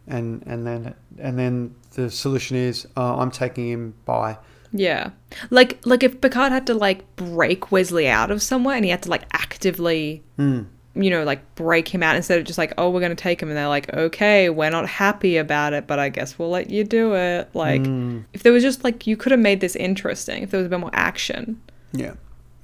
[0.05, 4.37] and and then and then the solution is uh, I'm taking him by.
[4.73, 5.11] Yeah.
[5.49, 9.03] Like like if Picard had to like break Wesley out of somewhere and he had
[9.03, 10.63] to like actively Hmm.
[10.95, 13.49] You know, like break him out instead of just like, oh, we're gonna take him
[13.49, 16.83] and they're like, okay, we're not happy about it, but I guess we'll let you
[16.83, 17.49] do it.
[17.53, 18.19] Like Hmm.
[18.33, 20.69] if there was just like you could have made this interesting if there was a
[20.69, 21.61] bit more action.
[21.93, 22.13] Yeah.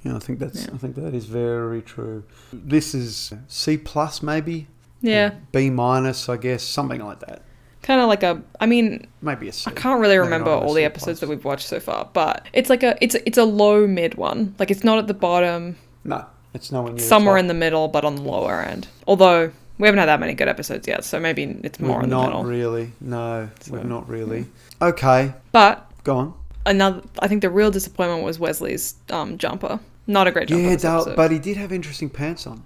[0.02, 0.64] Yeah, I think that's.
[0.64, 0.70] Yeah.
[0.74, 2.24] I think that is very true.
[2.52, 4.66] This is C plus, maybe
[5.02, 5.32] Yeah.
[5.52, 7.42] B minus, I guess, something like that.
[7.82, 9.68] Kind of like a I mean, Maybe a C.
[9.70, 11.20] I can't really remember all the episodes plus.
[11.20, 14.54] that we've watched so far, but it's like a it's it's a low mid one.
[14.58, 16.24] Like it's not at the bottom, No,
[16.54, 17.04] it's nowhere near.
[17.06, 18.88] somewhere in the middle, but on the lower end.
[19.06, 22.10] Although we haven't had that many good episodes yet, so maybe it's more We've in
[22.10, 22.92] the not really.
[23.00, 24.46] No, So, we've not really.
[24.82, 26.34] Okay, But go on.
[26.66, 29.80] another, I think the real disappointment was Wesley's um, jumper.
[30.06, 30.62] Not a great jumper.
[30.62, 32.62] Yeah, Dale, but he did have interesting pants on.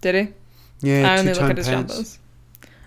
[0.00, 0.32] did he?
[0.80, 1.92] Yeah, I only look at his pants.
[1.94, 2.18] jumpers.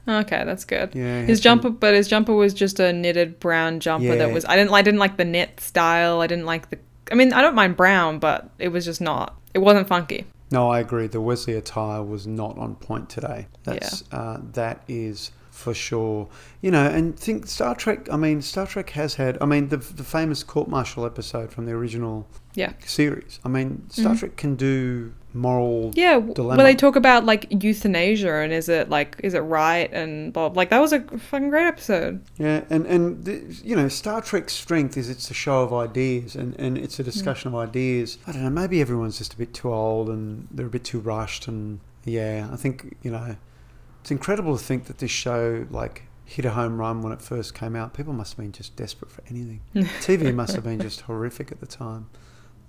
[0.07, 0.95] Okay, that's good.
[0.95, 4.15] Yeah, his jumper, but his jumper was just a knitted brown jumper Yeah.
[4.15, 4.45] that was.
[4.45, 4.73] I didn't.
[4.73, 6.21] I didn't like the knit style.
[6.21, 6.79] I didn't like the.
[7.11, 9.35] I mean, I don't mind brown, but it was just not.
[9.53, 10.25] It wasn't funky.
[10.51, 11.07] No, I agree.
[11.07, 13.47] The Wesley attire was not on point today.
[13.63, 16.27] That's uh, that is for sure.
[16.61, 18.07] You know, and think Star Trek.
[18.11, 19.37] I mean, Star Trek has had.
[19.41, 22.73] I mean, the the famous court martial episode from the original Yeah.
[22.85, 23.39] series.
[23.45, 24.19] I mean, Star Mhm.
[24.19, 25.91] Trek can do moral.
[25.95, 26.57] Yeah, Dilemma.
[26.57, 30.47] where they talk about like euthanasia and is it like is it right and blah,
[30.47, 32.23] like that was a fucking great episode.
[32.38, 36.36] Yeah, and and the, you know, Star Trek's strength is it's a show of ideas,
[36.36, 37.05] and and it's a mm.
[37.05, 38.17] discussion of ideas.
[38.27, 38.49] I don't know.
[38.49, 42.49] Maybe everyone's just a bit too old, and they're a bit too rushed, and yeah,
[42.51, 43.36] I think you know,
[44.01, 47.53] it's incredible to think that this show like hit a home run when it first
[47.53, 47.93] came out.
[47.93, 49.61] People must have been just desperate for anything.
[49.75, 52.09] TV must have been just horrific at the time.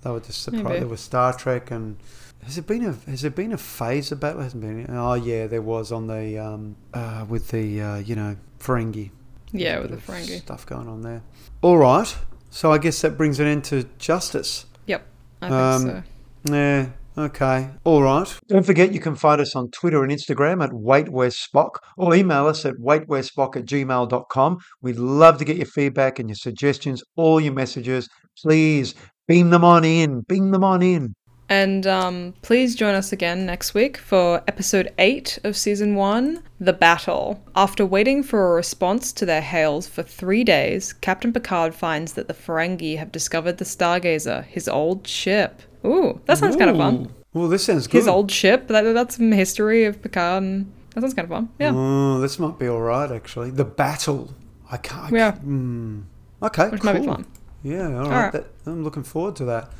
[0.03, 0.65] They were just surprised.
[0.65, 0.79] Maybe.
[0.79, 1.97] There was Star Trek, and
[2.43, 4.41] has there been a has there been a phase of battle?
[4.41, 4.85] Hasn't been?
[4.89, 9.11] Oh yeah, there was on the um uh with the uh, you know Ferengi.
[9.51, 10.39] Yeah, with the Ferengi.
[10.41, 11.21] stuff going on there.
[11.61, 12.15] All right,
[12.49, 14.65] so I guess that brings an end to justice.
[14.87, 15.05] Yep,
[15.41, 16.53] I think Um, so.
[16.53, 16.89] Yeah.
[17.15, 17.69] Okay.
[17.83, 18.27] All right.
[18.47, 22.65] Don't forget you can find us on Twitter and Instagram at WaitWhereSpock or email us
[22.65, 24.57] at waitwherespock at gmail.com.
[24.81, 28.09] We'd love to get your feedback and your suggestions, all your messages.
[28.41, 28.95] Please
[29.27, 30.21] beam them on in.
[30.21, 31.15] Beam them on in.
[31.49, 36.73] And um, please join us again next week for episode 8 of season 1 The
[36.73, 37.43] Battle.
[37.55, 42.27] After waiting for a response to their hails for three days, Captain Picard finds that
[42.27, 45.61] the Ferengi have discovered the Stargazer, his old ship.
[45.85, 47.13] Ooh, that sounds kind of fun.
[47.33, 47.97] Well, this sounds good.
[47.97, 51.49] His old ship, that, that's some history of Picard, and that sounds kind of fun.
[51.59, 51.73] Yeah.
[51.75, 53.51] Oh, this might be all right, actually.
[53.51, 54.33] The battle.
[54.71, 55.11] I can't.
[55.13, 55.31] I Yeah.
[55.31, 55.99] can't- hmm.
[56.41, 56.69] Okay.
[56.69, 56.93] Which cool.
[56.93, 57.25] might be fun.
[57.63, 57.97] Yeah.
[57.97, 58.31] All right.
[58.31, 59.71] That, I'm looking forward to that.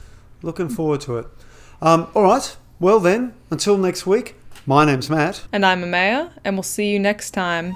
[0.42, 1.28] Looking forward to it.
[1.82, 2.56] Um, all right.
[2.80, 4.36] Well then, until next week.
[4.66, 5.42] My name's Mat.
[5.52, 7.76] And I'm Amaya, and we'll see you next time.